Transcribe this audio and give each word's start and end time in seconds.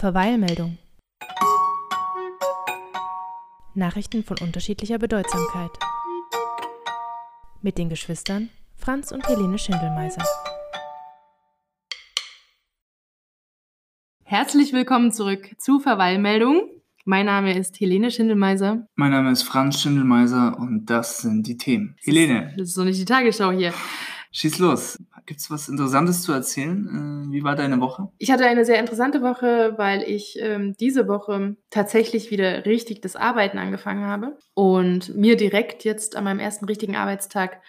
Verweilmeldung. 0.00 0.78
Nachrichten 3.74 4.24
von 4.24 4.38
unterschiedlicher 4.38 4.96
Bedeutsamkeit. 4.96 5.72
Mit 7.60 7.76
den 7.76 7.90
Geschwistern 7.90 8.48
Franz 8.76 9.12
und 9.12 9.28
Helene 9.28 9.58
Schindelmeiser. 9.58 10.24
Herzlich 14.24 14.72
willkommen 14.72 15.12
zurück 15.12 15.50
zu 15.58 15.80
Verweilmeldung. 15.80 16.62
Mein 17.04 17.26
Name 17.26 17.54
ist 17.54 17.78
Helene 17.78 18.10
Schindelmeiser. 18.10 18.86
Mein 18.94 19.10
Name 19.10 19.32
ist 19.32 19.42
Franz 19.42 19.82
Schindelmeiser 19.82 20.58
und 20.58 20.86
das 20.86 21.18
sind 21.18 21.46
die 21.46 21.58
Themen. 21.58 21.94
Helene, 22.00 22.54
Das 22.56 22.68
ist 22.68 22.78
doch 22.78 22.84
nicht 22.84 22.98
die 22.98 23.04
Tagesschau 23.04 23.50
hier. 23.50 23.74
Schieß 24.32 24.58
los. 24.58 24.98
Gibt's 25.26 25.50
was 25.50 25.68
Interessantes 25.68 26.22
zu 26.22 26.32
erzählen? 26.32 27.28
Äh, 27.28 27.32
wie 27.32 27.44
war 27.44 27.56
deine 27.56 27.80
Woche? 27.80 28.08
Ich 28.18 28.30
hatte 28.30 28.46
eine 28.46 28.64
sehr 28.64 28.80
interessante 28.80 29.22
Woche, 29.22 29.74
weil 29.76 30.02
ich 30.02 30.38
ähm, 30.40 30.74
diese 30.78 31.08
Woche 31.08 31.56
tatsächlich 31.70 32.30
wieder 32.30 32.64
richtig 32.64 33.00
das 33.00 33.16
Arbeiten 33.16 33.58
angefangen 33.58 34.06
habe 34.06 34.36
und 34.54 35.14
mir 35.14 35.36
direkt 35.36 35.84
jetzt 35.84 36.16
an 36.16 36.24
meinem 36.24 36.40
ersten 36.40 36.64
richtigen 36.64 36.96
Arbeitstag 36.96 37.60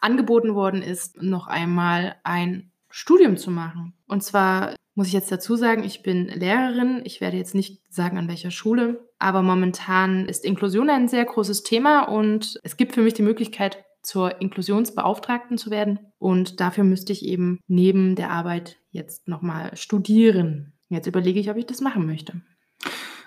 angeboten 0.00 0.54
worden 0.54 0.82
ist, 0.82 1.22
noch 1.22 1.46
einmal 1.46 2.16
ein 2.22 2.70
Studium 2.90 3.36
zu 3.36 3.50
machen. 3.50 3.94
Und 4.06 4.22
zwar 4.22 4.74
muss 4.94 5.08
ich 5.08 5.12
jetzt 5.12 5.30
dazu 5.30 5.56
sagen, 5.56 5.84
ich 5.84 6.02
bin 6.02 6.28
Lehrerin. 6.28 7.02
Ich 7.04 7.20
werde 7.20 7.36
jetzt 7.36 7.54
nicht 7.54 7.82
sagen, 7.90 8.18
an 8.18 8.28
welcher 8.28 8.50
Schule, 8.50 9.06
aber 9.18 9.42
momentan 9.42 10.26
ist 10.26 10.44
Inklusion 10.44 10.90
ein 10.90 11.08
sehr 11.08 11.24
großes 11.24 11.62
Thema 11.62 12.02
und 12.02 12.58
es 12.62 12.76
gibt 12.76 12.94
für 12.94 13.02
mich 13.02 13.14
die 13.14 13.22
Möglichkeit, 13.22 13.85
zur 14.06 14.40
Inklusionsbeauftragten 14.40 15.58
zu 15.58 15.70
werden. 15.70 15.98
Und 16.18 16.60
dafür 16.60 16.84
müsste 16.84 17.12
ich 17.12 17.24
eben 17.24 17.58
neben 17.66 18.14
der 18.14 18.30
Arbeit 18.30 18.78
jetzt 18.92 19.26
nochmal 19.26 19.76
studieren. 19.76 20.72
Jetzt 20.88 21.08
überlege 21.08 21.40
ich, 21.40 21.50
ob 21.50 21.56
ich 21.56 21.66
das 21.66 21.80
machen 21.80 22.06
möchte. 22.06 22.40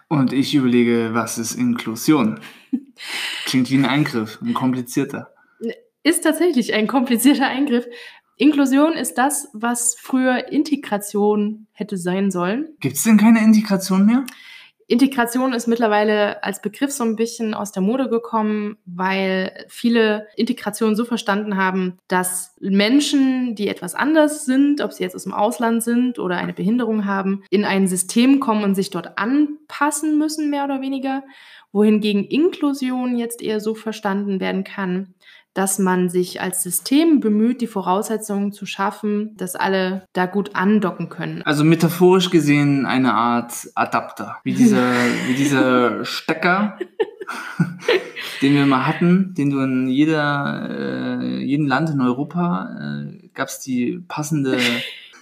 Und 0.08 0.32
ich 0.32 0.56
überlege, 0.56 1.10
was 1.12 1.38
ist 1.38 1.56
Inklusion? 1.56 2.40
Klingt 3.46 3.70
wie 3.70 3.76
ein 3.76 3.86
Eingriff, 3.86 4.40
ein 4.42 4.54
komplizierter. 4.54 5.34
Ist 6.02 6.24
tatsächlich 6.24 6.74
ein 6.74 6.88
komplizierter 6.88 7.48
Eingriff. 7.48 7.86
Inklusion 8.38 8.94
ist 8.94 9.16
das, 9.18 9.50
was 9.52 9.98
früher 10.00 10.48
Integration 10.48 11.68
hätte 11.74 11.98
sein 11.98 12.32
sollen. 12.32 12.70
Gibt's 12.80 13.04
denn 13.04 13.18
keine 13.18 13.44
Integration 13.44 14.06
mehr? 14.06 14.24
Integration 14.90 15.54
ist 15.54 15.68
mittlerweile 15.68 16.44
als 16.44 16.64
Begriff 16.64 16.92
so 16.92 17.04
ein 17.04 17.16
bisschen 17.16 17.54
aus 17.54 17.72
der 17.72 17.84
Mode 17.84 18.10
gekommen, 18.10 18.78
weil 18.88 19.66
viele 19.68 20.28
Integration 20.36 20.96
so 20.96 21.06
verstanden 21.06 21.58
haben, 21.58 22.00
dass 22.08 22.56
Menschen, 22.60 23.54
die 23.54 23.68
etwas 23.68 23.94
anders 23.94 24.46
sind, 24.46 24.82
ob 24.82 24.92
sie 24.92 25.04
jetzt 25.04 25.16
aus 25.16 25.26
dem 25.26 25.34
Ausland 25.34 25.84
sind 25.84 26.18
oder 26.18 26.38
eine 26.38 26.54
Behinderung 26.54 27.06
haben, 27.06 27.44
in 27.52 27.66
ein 27.66 27.88
System 27.88 28.40
kommen 28.40 28.64
und 28.64 28.74
sich 28.74 28.90
dort 28.90 29.20
anpassen 29.20 30.18
müssen, 30.18 30.50
mehr 30.50 30.64
oder 30.64 30.82
weniger. 30.82 31.24
Wohingegen 31.72 32.26
Inklusion 32.26 33.16
jetzt 33.16 33.44
eher 33.44 33.60
so 33.60 33.76
verstanden 33.76 34.40
werden 34.40 34.64
kann, 34.64 35.14
dass 35.60 35.78
man 35.78 36.08
sich 36.08 36.40
als 36.40 36.64
System 36.64 37.20
bemüht, 37.20 37.60
die 37.60 37.68
Voraussetzungen 37.68 38.54
zu 38.54 38.66
schaffen, 38.66 39.36
dass 39.36 39.58
alle 39.58 40.06
da 40.14 40.26
gut 40.26 40.56
andocken 40.56 41.10
können. 41.10 41.42
Also 41.42 41.66
metaphorisch 41.66 42.30
gesehen 42.30 42.86
eine 42.86 43.14
Art 43.14 43.68
Adapter. 43.76 44.38
Wie 44.46 44.54
dieser, 44.54 44.90
wie 45.28 45.34
dieser 45.34 46.06
Stecker, 46.06 46.80
den 48.42 48.54
wir 48.54 48.66
mal 48.68 48.88
hatten, 48.88 49.34
den 49.34 49.50
du 49.50 49.60
in 49.60 49.90
jeder, 49.90 50.70
äh, 50.70 51.44
jedem 51.44 51.68
Land 51.68 51.90
in 51.90 52.00
Europa 52.00 53.04
äh, 53.12 53.28
gab's 53.34 53.60
die 53.60 54.02
passende, 54.08 54.60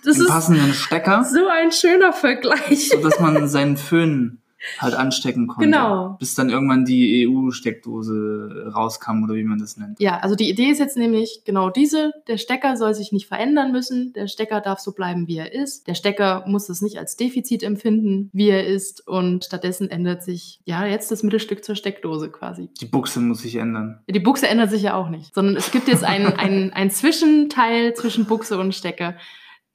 Das 0.06 0.18
den 0.18 0.26
ist 0.26 0.30
passenden 0.30 0.72
Stecker, 0.72 1.24
so 1.24 1.48
ein 1.48 1.72
schöner 1.72 2.14
Vergleich. 2.14 2.90
so 2.90 3.02
dass 3.02 3.20
man 3.20 3.48
seinen 3.48 3.76
Föhn 3.76 4.38
halt 4.80 4.94
anstecken 4.94 5.48
konnte. 5.48 5.66
Genau. 5.66 6.16
Bis 6.20 6.36
dann 6.36 6.50
irgendwann 6.50 6.86
die 6.86 7.28
EU-Steckdose 7.28 8.72
rauskam 8.74 9.24
oder 9.24 9.36
wie 9.36 9.44
man 9.44 9.60
das 9.60 9.78
nennt. 9.78 10.00
Ja, 10.00 10.20
also 10.20 10.36
die 10.36 10.50
Idee 10.50 10.70
ist 10.70 10.80
jetzt 10.80 10.98
nämlich 10.98 11.42
genau 11.46 11.70
diese. 11.70 12.12
Der 12.28 12.38
Stecker 12.38 12.76
soll 12.76 12.94
sich 12.94 13.12
nicht 13.12 13.28
verändern 13.28 13.72
müssen. 13.72 14.14
Der 14.14 14.28
Stecker 14.28 14.62
darf 14.62 14.80
so 14.80 14.94
bleiben, 14.94 15.28
wie 15.28 15.38
er 15.38 15.54
ist. 15.54 15.88
Der 15.88 15.94
Stecker 15.94 16.44
muss 16.48 16.70
es 16.70 16.82
nicht 16.82 16.98
als 16.98 17.16
Defizit 17.16 17.64
empfinden, 17.64 18.30
wie 18.34 18.50
er 18.50 18.66
ist. 18.66 19.08
Und 19.08 19.46
stattdessen 19.46 19.90
ändert 19.90 20.24
sich 20.24 20.60
ja 20.66 20.86
jetzt 20.86 21.12
das 21.12 21.24
Mittelstück 21.24 21.64
zur 21.64 21.76
Steckdose 21.76 22.30
quasi. 22.30 22.70
Die 22.82 22.86
Buchse 22.86 23.20
muss 23.20 23.42
sich 23.42 23.56
ändern. 23.56 24.02
Die 24.08 24.20
Buchse 24.20 24.48
ändert 24.48 24.72
sich 24.72 24.84
ja 24.84 24.96
auch 24.96 25.10
nicht, 25.10 25.34
sondern 25.34 25.56
es 25.56 25.72
gibt 25.72 25.88
jetzt 25.88 26.04
ein, 26.04 26.26
ein, 26.26 26.74
ein 26.74 26.90
Zwischenteil 26.90 27.94
zwischen 27.94 28.26
Buchse 28.26 28.58
und 28.58 28.74
Stecker. 28.74 29.16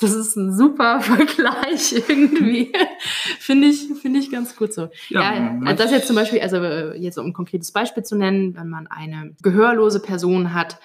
Das 0.03 0.15
ist 0.15 0.37
ein 0.37 0.53
super 0.57 1.01
Vergleich 1.01 1.95
irgendwie. 2.09 2.73
Finde 3.39 3.69
ich, 3.69 3.89
finde 4.01 4.19
ich 4.21 4.31
ganz 4.31 4.57
gut 4.57 4.73
so. 4.73 4.89
Ja, 5.09 5.35
Ja, 5.35 5.61
also 5.65 5.83
das 5.83 5.91
jetzt 5.91 6.07
zum 6.07 6.17
Beispiel, 6.17 6.41
also 6.41 6.57
äh, 6.57 6.97
jetzt 6.99 7.19
um 7.19 7.27
ein 7.27 7.33
konkretes 7.33 7.73
Beispiel 7.73 8.03
zu 8.03 8.17
nennen, 8.17 8.55
wenn 8.57 8.69
man 8.69 8.87
eine 8.87 9.35
gehörlose 9.43 10.01
Person 10.01 10.55
hat, 10.55 10.79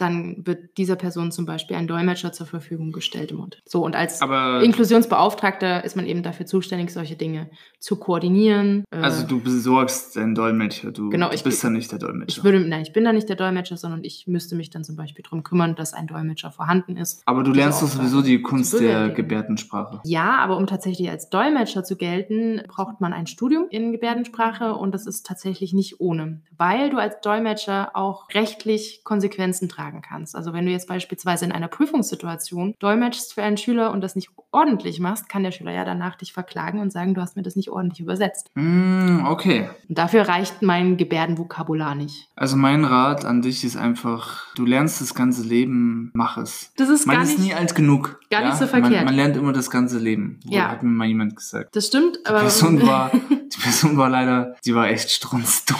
dann 0.00 0.46
wird 0.46 0.76
dieser 0.78 0.96
Person 0.96 1.32
zum 1.32 1.46
Beispiel 1.46 1.76
ein 1.76 1.86
Dolmetscher 1.86 2.32
zur 2.32 2.46
Verfügung 2.46 2.92
gestellt 2.92 3.32
im. 3.36 3.58
So, 3.64 3.84
und 3.84 3.94
als 3.96 4.22
Aber 4.22 4.62
Inklusionsbeauftragter 4.62 5.84
ist 5.84 5.96
man 5.96 6.06
eben 6.06 6.22
dafür 6.22 6.46
zuständig, 6.46 6.90
solche 6.92 7.16
Dinge 7.16 7.50
zu 7.78 7.96
koordinieren. 7.96 8.84
Äh, 8.90 8.98
also 8.98 9.26
du 9.26 9.40
besorgst 9.40 10.16
den 10.16 10.34
Dolmetscher, 10.34 10.92
du 10.92 11.10
Genau, 11.10 11.30
ich- 11.32 11.42
bist 11.44 11.62
ja 11.64 11.70
nicht 11.70 11.90
der 11.92 11.98
Dolmetscher. 11.98 12.38
ich 12.38 12.44
würde, 12.44 12.60
nein, 12.60 12.82
ich 12.82 12.92
bin 12.92 13.04
da 13.04 13.12
nicht 13.12 13.28
der 13.28 13.36
Dolmetscher, 13.36 13.76
sondern 13.76 14.04
ich 14.04 14.26
müsste 14.26 14.54
mich 14.56 14.70
dann 14.70 14.84
zum 14.84 14.96
Beispiel 14.96 15.22
darum 15.22 15.42
kümmern, 15.42 15.74
dass 15.74 15.94
ein 15.94 16.06
Dolmetscher 16.06 16.50
vorhanden 16.50 16.96
ist. 16.96 17.22
Aber 17.26 17.42
du 17.42 17.52
lernst 17.52 17.82
doch 17.82 17.88
sowieso 17.88 18.22
die 18.22 18.42
Kunst 18.42 18.78
der. 18.78 19.10
Gebärdensprache. 19.10 20.00
Ja, 20.04 20.38
aber 20.38 20.56
um 20.56 20.66
tatsächlich 20.66 21.10
als 21.10 21.30
Dolmetscher 21.30 21.84
zu 21.84 21.96
gelten, 21.96 22.62
braucht 22.68 23.00
man 23.00 23.12
ein 23.12 23.26
Studium 23.26 23.66
in 23.70 23.92
Gebärdensprache 23.92 24.74
und 24.74 24.92
das 24.94 25.06
ist 25.06 25.26
tatsächlich 25.26 25.72
nicht 25.72 26.00
ohne, 26.00 26.40
weil 26.56 26.90
du 26.90 26.98
als 26.98 27.20
Dolmetscher 27.20 27.90
auch 27.94 28.28
rechtlich 28.34 29.02
Konsequenzen 29.04 29.68
tragen 29.68 29.89
kannst. 30.00 30.36
Also 30.36 30.52
wenn 30.52 30.64
du 30.66 30.70
jetzt 30.72 30.86
beispielsweise 30.88 31.44
in 31.44 31.52
einer 31.52 31.68
Prüfungssituation 31.68 32.74
dolmetschst 32.78 33.34
für 33.34 33.42
einen 33.42 33.56
Schüler 33.56 33.90
und 33.90 34.00
das 34.00 34.14
nicht 34.16 34.30
ordentlich 34.52 35.00
machst, 35.00 35.28
kann 35.28 35.42
der 35.42 35.50
Schüler 35.50 35.72
ja 35.72 35.84
danach 35.84 36.16
dich 36.16 36.32
verklagen 36.32 36.80
und 36.80 36.92
sagen, 36.92 37.14
du 37.14 37.20
hast 37.20 37.36
mir 37.36 37.42
das 37.42 37.56
nicht 37.56 37.68
ordentlich 37.70 38.00
übersetzt. 38.00 38.50
Hm, 38.54 39.24
okay. 39.26 39.68
Und 39.88 39.98
dafür 39.98 40.28
reicht 40.28 40.62
mein 40.62 40.96
Gebärdenvokabular 40.96 41.94
nicht. 41.94 42.28
Also 42.36 42.56
mein 42.56 42.84
Rat 42.84 43.24
an 43.24 43.42
dich 43.42 43.64
ist 43.64 43.76
einfach, 43.76 44.46
du 44.54 44.64
lernst 44.64 45.00
das 45.00 45.14
ganze 45.14 45.42
Leben, 45.42 46.10
mach 46.14 46.36
es. 46.38 46.72
Das 46.76 46.88
ist 46.88 47.06
Man 47.06 47.16
gar 47.16 47.24
ist 47.24 47.38
nicht, 47.38 47.48
nie 47.48 47.54
alt 47.54 47.74
genug. 47.74 48.20
gar 48.30 48.42
nicht 48.44 48.54
so 48.56 48.60
Man, 48.66 48.68
verkehrt. 48.82 49.04
man 49.04 49.14
lernt 49.14 49.36
immer 49.36 49.52
das 49.52 49.70
ganze 49.70 49.98
Leben. 49.98 50.40
Ja. 50.44 50.68
Hat 50.70 50.82
mir 50.82 50.90
mal 50.90 51.06
jemand 51.06 51.36
gesagt. 51.36 51.74
das 51.76 51.86
stimmt, 51.86 52.16
Die 52.16 52.26
aber 52.26 52.40
Person 52.40 52.80
war, 52.86 53.10
die 53.12 53.58
Person 53.60 53.96
war 53.96 54.08
leider, 54.08 54.54
die 54.64 54.74
war 54.74 54.88
echt 54.88 55.10
strunzdumm. 55.10 55.76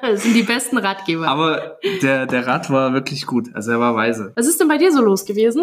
das 0.02 0.22
sind 0.22 0.34
die 0.34 0.42
besten 0.42 0.78
Ratgeber. 0.78 1.28
Aber 1.28 1.76
der, 2.02 2.26
der 2.26 2.46
Rat 2.46 2.70
war 2.70 2.92
wirklich 2.92 3.26
gut. 3.26 3.54
Also 3.54 3.72
er 3.72 3.80
war 3.80 3.94
weise. 3.94 4.32
Was 4.36 4.46
ist 4.46 4.60
denn 4.60 4.68
bei 4.68 4.78
dir 4.78 4.92
so 4.92 5.02
los 5.02 5.24
gewesen? 5.24 5.62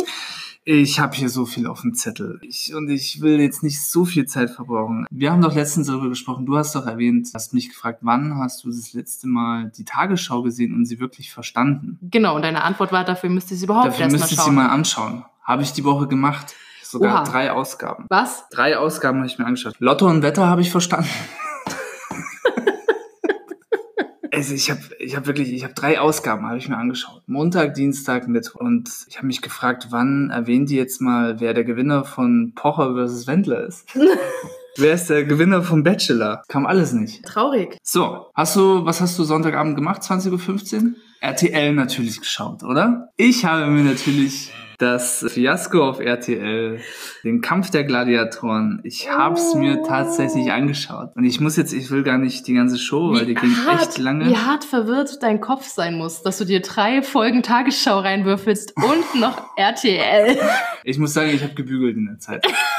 Ich 0.70 1.00
habe 1.00 1.16
hier 1.16 1.30
so 1.30 1.46
viel 1.46 1.66
auf 1.66 1.80
dem 1.80 1.94
Zettel. 1.94 2.40
Ich, 2.42 2.76
und 2.76 2.90
ich 2.90 3.22
will 3.22 3.40
jetzt 3.40 3.64
nicht 3.64 3.82
so 3.82 4.04
viel 4.04 4.26
Zeit 4.26 4.50
verbrauchen. 4.50 5.06
Wir 5.10 5.32
haben 5.32 5.42
doch 5.42 5.56
letztens 5.56 5.88
darüber 5.88 6.10
gesprochen. 6.10 6.46
Du 6.46 6.58
hast 6.58 6.76
doch 6.76 6.86
erwähnt, 6.86 7.30
hast 7.34 7.54
mich 7.54 7.70
gefragt, 7.70 8.00
wann 8.02 8.38
hast 8.38 8.66
du 8.66 8.68
das 8.68 8.92
letzte 8.92 9.28
Mal 9.28 9.72
die 9.78 9.86
Tagesschau 9.86 10.42
gesehen 10.42 10.76
und 10.76 10.84
sie 10.86 11.00
wirklich 11.00 11.32
verstanden? 11.32 11.98
Genau, 12.02 12.36
und 12.36 12.42
deine 12.42 12.66
Antwort 12.66 12.92
war, 12.92 13.06
dafür 13.06 13.30
müsste 13.30 13.54
ich 13.54 13.62
sie 13.62 13.66
überhaupt 13.66 13.88
Dafür 13.88 14.02
erstmal 14.02 14.20
müsste 14.20 14.34
ich 14.34 14.42
schauen. 14.42 14.50
sie 14.50 14.56
mal 14.56 14.68
anschauen. 14.68 15.24
Habe 15.42 15.64
ich 15.64 15.72
die 15.72 15.86
Woche 15.86 16.06
gemacht. 16.08 16.54
Sogar 16.84 17.22
Oha. 17.22 17.24
drei 17.24 17.52
Ausgaben. 17.54 18.06
Was? 18.10 18.50
Drei 18.50 18.78
Ausgaben 18.78 19.20
habe 19.20 19.28
ich 19.28 19.38
mir 19.40 19.46
angeschaut. 19.46 19.76
Lotto 19.80 20.06
und 20.10 20.22
Wetter 20.22 20.48
habe 20.48 20.60
ich 20.60 20.70
verstanden. 20.72 21.08
Also 24.38 24.54
ich 24.54 24.70
habe 24.70 24.82
ich 25.00 25.16
hab 25.16 25.26
wirklich, 25.26 25.52
ich 25.52 25.64
habe 25.64 25.74
drei 25.74 26.00
Ausgaben 26.00 26.46
habe 26.46 26.60
ich 26.60 26.70
mir 26.70 26.78
angeschaut. 26.78 27.24
Montag, 27.26 27.74
Dienstag, 27.74 28.28
Mittwoch. 28.28 28.60
Und 28.60 28.88
ich 29.10 29.18
habe 29.18 29.26
mich 29.26 29.42
gefragt, 29.42 29.88
wann 29.90 30.30
erwähnt 30.30 30.70
ihr 30.70 30.78
jetzt 30.78 31.02
mal, 31.02 31.40
wer 31.40 31.56
der 31.56 31.64
Gewinner 31.64 32.04
von 32.04 32.54
Pocher 32.54 32.94
vs. 32.94 33.26
Wendler 33.26 33.66
ist? 33.66 33.88
wer 34.78 34.94
ist 34.94 35.10
der 35.10 35.24
Gewinner 35.24 35.64
vom 35.64 35.82
Bachelor? 35.82 36.44
Kam 36.50 36.68
alles 36.68 36.94
nicht. 36.94 37.26
Traurig. 37.26 37.80
So, 37.82 38.28
hast 38.36 38.56
du, 38.56 38.86
was 38.86 39.02
hast 39.02 39.18
du 39.18 39.24
Sonntagabend 39.24 39.76
gemacht? 39.76 40.04
20.15 40.04 40.84
Uhr? 40.84 40.90
RTL 41.20 41.74
natürlich 41.74 42.20
geschaut, 42.20 42.62
oder? 42.62 43.10
Ich 43.18 43.44
habe 43.44 43.66
mir 43.72 43.86
natürlich 43.86 44.54
das 44.78 45.26
Fiasko 45.28 45.84
auf 45.84 46.00
RTL, 46.00 46.80
den 47.24 47.42
Kampf 47.42 47.72
der 47.72 47.84
Gladiatoren, 47.84 48.80
ich 48.84 49.10
hab's 49.10 49.56
mir 49.56 49.82
tatsächlich 49.82 50.52
angeschaut. 50.52 51.16
Und 51.16 51.24
ich 51.24 51.40
muss 51.40 51.58
jetzt, 51.58 51.74
ich 51.74 51.90
will 51.90 52.04
gar 52.04 52.20
nicht 52.20 52.46
die 52.48 52.54
ganze 52.54 52.78
Show, 52.78 53.14
weil 53.14 53.26
die 53.26 53.34
ging 53.34 53.56
echt 53.74 53.98
lange. 53.98 54.28
wie 54.28 54.38
hart 54.38 54.64
verwirrt 54.64 55.24
dein 55.24 55.42
Kopf 55.42 55.66
sein 55.66 55.98
muss, 55.98 56.22
dass 56.22 56.38
du 56.38 56.46
dir 56.46 56.62
drei 56.62 57.02
Folgen 57.02 57.42
Tagesschau 57.42 58.00
reinwürfelst 58.00 58.76
und 58.78 59.20
noch 59.20 59.58
RTL. 59.58 60.38
Ich 60.84 61.00
muss 61.00 61.14
sagen, 61.14 61.32
ich 61.32 61.44
habe 61.44 61.56
gebügelt 61.56 61.98
in 61.98 62.06
der 62.06 62.20
Zeit. 62.20 62.46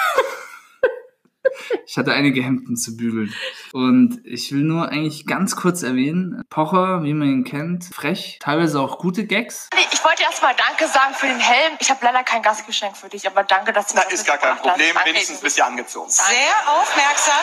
Ich 1.86 1.96
hatte 1.96 2.12
einige 2.12 2.42
Hemden 2.42 2.76
zu 2.76 2.96
bügeln. 2.96 3.32
Und 3.72 4.20
ich 4.24 4.52
will 4.52 4.62
nur 4.62 4.88
eigentlich 4.88 5.26
ganz 5.26 5.56
kurz 5.56 5.82
erwähnen, 5.82 6.42
Pocher, 6.50 7.02
wie 7.02 7.14
man 7.14 7.28
ihn 7.28 7.44
kennt, 7.44 7.84
frech, 7.84 8.38
teilweise 8.40 8.80
auch 8.80 8.98
gute 8.98 9.26
Gags. 9.26 9.68
Ich 9.92 10.04
wollte 10.04 10.22
erstmal 10.22 10.54
Danke 10.54 10.86
sagen 10.92 11.14
für 11.14 11.26
den 11.26 11.40
Helm. 11.40 11.76
Ich 11.80 11.90
habe 11.90 12.00
leider 12.04 12.22
kein 12.24 12.42
Gastgeschenk 12.42 12.96
für 12.96 13.08
dich, 13.08 13.26
aber 13.26 13.42
danke, 13.42 13.72
dass 13.72 13.88
du 13.88 13.96
Da 13.96 14.04
mir 14.06 14.12
ist 14.14 14.26
gar 14.26 14.38
kein 14.38 14.52
hast. 14.52 14.62
Problem, 14.62 14.94
Danke. 14.94 15.10
wenigstens 15.10 15.40
bist 15.40 15.58
du 15.58 15.64
angezogen. 15.64 16.10
Sehr 16.10 16.24
aufmerksam. 16.66 17.34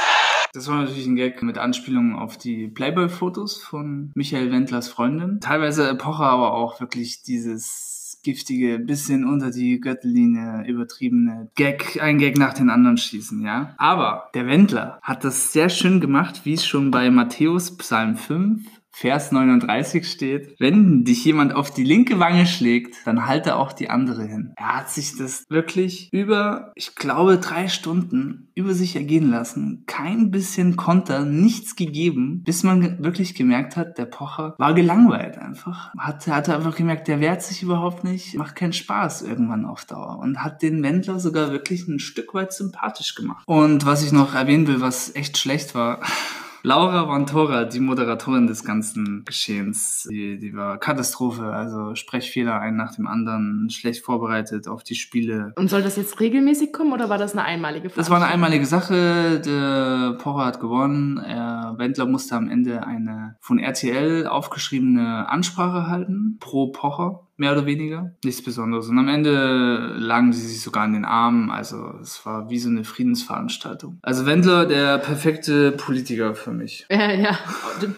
Das 0.53 0.67
war 0.67 0.77
natürlich 0.77 1.05
ein 1.05 1.15
Gag 1.15 1.41
mit 1.43 1.57
Anspielung 1.57 2.17
auf 2.17 2.37
die 2.37 2.67
Playboy-Fotos 2.67 3.61
von 3.61 4.11
Michael 4.15 4.51
Wendlers 4.51 4.87
Freundin. 4.87 5.39
Teilweise 5.41 5.95
Pocher 5.95 6.25
aber 6.25 6.53
auch 6.53 6.79
wirklich 6.79 7.23
dieses 7.23 7.84
giftige, 8.25 8.79
bisschen 8.79 9.23
unter 9.23 9.51
die 9.51 9.79
Gürtellinie 9.79 10.65
übertriebene 10.67 11.49
Gag, 11.55 12.01
ein 12.01 12.17
Gag 12.17 12.37
nach 12.37 12.53
den 12.53 12.69
anderen 12.69 12.97
schießen, 12.97 13.41
ja. 13.41 13.75
Aber 13.77 14.29
der 14.33 14.47
Wendler 14.47 14.99
hat 15.01 15.23
das 15.23 15.53
sehr 15.53 15.69
schön 15.69 16.01
gemacht, 16.01 16.41
wie 16.43 16.53
es 16.53 16.65
schon 16.65 16.91
bei 16.91 17.09
Matthäus 17.11 17.77
Psalm 17.77 18.17
5 18.17 18.65
Vers 18.97 19.33
39 19.33 20.09
steht, 20.09 20.55
wenn 20.57 21.03
dich 21.03 21.25
jemand 21.25 21.53
auf 21.53 21.69
die 21.69 21.83
linke 21.83 22.17
Wange 22.17 22.45
schlägt, 22.45 22.95
dann 23.05 23.25
halte 23.25 23.57
auch 23.57 23.73
die 23.73 23.89
andere 23.89 24.23
hin. 24.23 24.53
Er 24.55 24.77
hat 24.77 24.89
sich 24.89 25.17
das 25.17 25.43
wirklich 25.49 26.07
über, 26.13 26.71
ich 26.75 26.95
glaube, 26.95 27.37
drei 27.37 27.67
Stunden 27.67 28.47
über 28.55 28.73
sich 28.73 28.95
ergehen 28.95 29.29
lassen. 29.29 29.83
Kein 29.85 30.31
bisschen 30.31 30.77
Konter, 30.77 31.25
nichts 31.25 31.75
gegeben, 31.75 32.41
bis 32.45 32.63
man 32.63 33.03
wirklich 33.03 33.35
gemerkt 33.35 33.75
hat, 33.75 33.97
der 33.97 34.05
Pocher 34.05 34.55
war 34.59 34.73
gelangweilt 34.73 35.37
einfach. 35.37 35.93
Hat, 35.97 36.25
hatte 36.27 36.55
einfach 36.55 36.77
gemerkt, 36.77 37.09
der 37.09 37.19
wehrt 37.19 37.43
sich 37.43 37.63
überhaupt 37.63 38.05
nicht, 38.05 38.35
macht 38.35 38.55
keinen 38.55 38.71
Spaß 38.71 39.23
irgendwann 39.23 39.65
auf 39.65 39.83
Dauer 39.83 40.19
und 40.19 40.41
hat 40.41 40.61
den 40.61 40.81
Wendler 40.83 41.19
sogar 41.19 41.51
wirklich 41.51 41.85
ein 41.89 41.99
Stück 41.99 42.33
weit 42.33 42.53
sympathisch 42.53 43.13
gemacht. 43.15 43.43
Und 43.45 43.85
was 43.85 44.05
ich 44.05 44.13
noch 44.13 44.35
erwähnen 44.35 44.67
will, 44.67 44.79
was 44.79 45.13
echt 45.15 45.37
schlecht 45.37 45.75
war, 45.75 45.99
Laura 46.65 47.07
Vantora, 47.07 47.65
die 47.65 47.79
Moderatorin 47.79 48.47
des 48.47 48.63
ganzen 48.63 49.23
Geschehens, 49.23 50.07
die, 50.09 50.39
die 50.39 50.55
war 50.55 50.79
Katastrophe, 50.79 51.43
also 51.43 51.93
Sprechfehler 51.93 52.59
ein 52.59 52.75
nach 52.75 52.95
dem 52.95 53.05
anderen, 53.05 53.69
schlecht 53.69 54.03
vorbereitet 54.03 54.67
auf 54.67 54.81
die 54.83 54.95
Spiele. 54.95 55.53
Und 55.57 55.69
soll 55.69 55.83
das 55.83 55.95
jetzt 55.95 56.19
regelmäßig 56.19 56.73
kommen 56.73 56.91
oder 56.91 57.07
war 57.07 57.19
das 57.19 57.33
eine 57.33 57.43
einmalige 57.43 57.89
Das 57.89 58.09
war 58.09 58.17
eine 58.17 58.25
einmalige 58.25 58.65
Sache. 58.65 59.41
Der 59.45 60.17
Pocher 60.17 60.45
hat 60.45 60.59
gewonnen. 60.59 61.19
Er, 61.19 61.75
Wendler 61.77 62.07
musste 62.07 62.35
am 62.35 62.49
Ende 62.49 62.87
eine 62.87 63.35
von 63.41 63.59
RTL 63.59 64.25
aufgeschriebene 64.25 65.29
Ansprache 65.29 65.85
halten, 65.85 66.37
pro 66.39 66.71
Pocher, 66.71 67.24
mehr 67.37 67.51
oder 67.51 67.65
weniger. 67.65 68.15
Nichts 68.23 68.43
Besonderes. 68.43 68.87
Und 68.87 68.97
am 68.97 69.07
Ende 69.07 69.95
lagen 69.97 70.33
sie 70.33 70.47
sich 70.47 70.61
sogar 70.61 70.85
in 70.85 70.93
den 70.93 71.05
Armen. 71.05 71.51
Also 71.51 71.95
es 72.01 72.25
war 72.25 72.49
wie 72.49 72.59
so 72.59 72.69
eine 72.69 72.83
Friedensveranstaltung. 72.83 73.99
Also 74.01 74.25
Wendler, 74.25 74.65
der 74.65 74.97
perfekte 74.97 75.71
Politiker 75.71 76.35
für 76.35 76.51
mich. 76.51 76.85
Ja, 76.95 77.11
ja. 77.11 77.37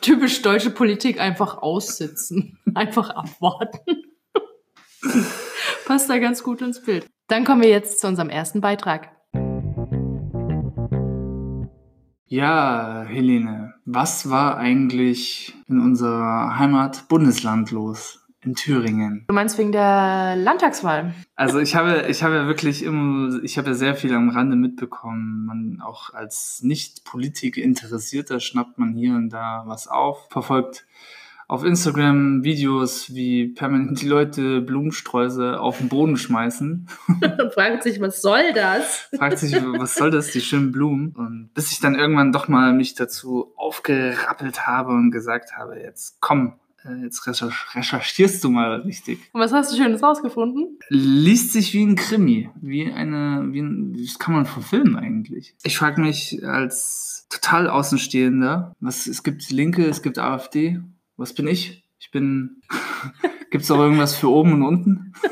Typisch 0.02 0.42
deutsche 0.42 0.72
Politik, 0.72 1.20
einfach 1.22 1.60
aussitzen. 1.60 2.58
Einfach 2.74 3.12
abwarten. 3.12 3.80
Passt 5.86 6.10
da 6.10 6.18
ganz 6.18 6.42
gut 6.42 6.62
ins 6.62 6.82
Bild. 6.82 7.06
Dann 7.28 7.46
kommen 7.46 7.62
wir 7.62 7.70
jetzt 7.70 8.00
zu 8.00 8.08
unserem 8.08 8.30
ersten 8.30 8.60
Beitrag. 8.60 9.12
Ja, 12.26 13.06
Helene, 13.08 13.76
was 13.86 14.30
war 14.30 14.58
eigentlich 14.58 15.54
in 15.68 15.80
unserer 15.80 16.58
Heimat-Bundesland 16.58 17.72
los? 17.72 18.27
In 18.48 18.56
Thüringen. 18.56 19.26
Du 19.28 19.34
meinst 19.34 19.58
wegen 19.58 19.74
der 19.74 20.38
Landtagswahl? 20.38 21.14
Also 21.36 21.60
ich 21.60 21.76
habe, 21.76 22.06
ich 22.08 22.24
habe 22.24 22.36
ja 22.36 22.48
wirklich 22.48 22.82
immer, 22.82 23.44
ich 23.44 23.58
habe 23.58 23.68
ja 23.68 23.74
sehr 23.74 23.94
viel 23.94 24.14
am 24.14 24.30
Rande 24.30 24.56
mitbekommen. 24.56 25.46
Man 25.46 25.82
auch 25.82 26.14
als 26.14 26.62
Nicht-Politik 26.64 27.58
Interessierter 27.58 28.40
schnappt 28.40 28.78
man 28.78 28.94
hier 28.94 29.16
und 29.16 29.32
da 29.32 29.64
was 29.66 29.90
auf, 29.90 30.30
verfolgt 30.30 30.86
auf 31.50 31.66
Instagram 31.66 32.46
Videos, 32.46 33.14
wie 33.14 33.50
permanent 33.50 34.02
die 34.02 34.08
Leute 34.08 34.62
Blumensträuße 34.62 35.60
auf 35.60 35.80
den 35.80 35.90
Boden 35.90 36.16
schmeißen. 36.16 36.88
Und 37.10 37.54
fragt 37.54 37.84
sich, 37.84 38.00
was 38.00 38.22
soll 38.22 38.54
das? 38.54 39.10
Fragt 39.18 39.40
sich, 39.40 39.54
was 39.78 39.96
soll 39.96 40.10
das, 40.10 40.32
die 40.32 40.40
schönen 40.40 40.72
Blumen? 40.72 41.14
Und 41.18 41.50
bis 41.54 41.74
ich 41.74 41.82
dann 41.82 41.96
irgendwann 41.96 42.32
doch 42.32 42.48
mal 42.48 42.72
mich 42.72 42.96
dazu 42.96 43.52
aufgerappelt 43.58 44.68
habe 44.68 44.92
und 44.92 45.12
gesagt 45.12 45.58
habe, 45.58 45.78
jetzt 45.78 46.22
komm, 46.22 46.54
jetzt 47.02 47.26
recherch 47.28 47.76
recherchierst 47.76 48.44
du 48.44 48.50
mal 48.50 48.82
richtig. 48.82 49.20
Und 49.34 49.42
was 49.42 49.54
hast 49.54 49.72
du 49.72 49.78
Schönes 49.78 50.02
rausgefunden? 50.04 50.78
liest 50.90 51.54
sich 51.54 51.74
wie 51.74 51.84
ein 51.84 51.96
Krimi, 51.96 52.50
wie 52.62 52.92
eine, 52.92 53.48
wie 53.52 53.62
ein, 53.62 53.94
das 53.94 54.20
kann 54.20 54.34
man 54.34 54.46
verfilmen 54.46 54.96
eigentlich. 54.96 55.56
Ich 55.64 55.78
frage 55.78 56.02
mich 56.02 56.44
als 56.46 57.28
total 57.30 57.70
Außenstehender, 57.70 58.76
was, 58.80 59.08
es 59.08 59.24
gibt 59.24 59.50
Linke, 59.52 59.86
es 59.86 60.02
gibt 60.02 60.18
AfD, 60.18 60.80
was 61.18 61.34
bin 61.34 61.48
ich? 61.48 61.84
Ich 62.00 62.12
bin, 62.12 62.62
gibt's 63.52 63.70
auch 63.72 63.80
irgendwas 63.80 64.16
für 64.16 64.30
oben 64.30 64.54
und 64.54 64.64
unten? 64.64 65.14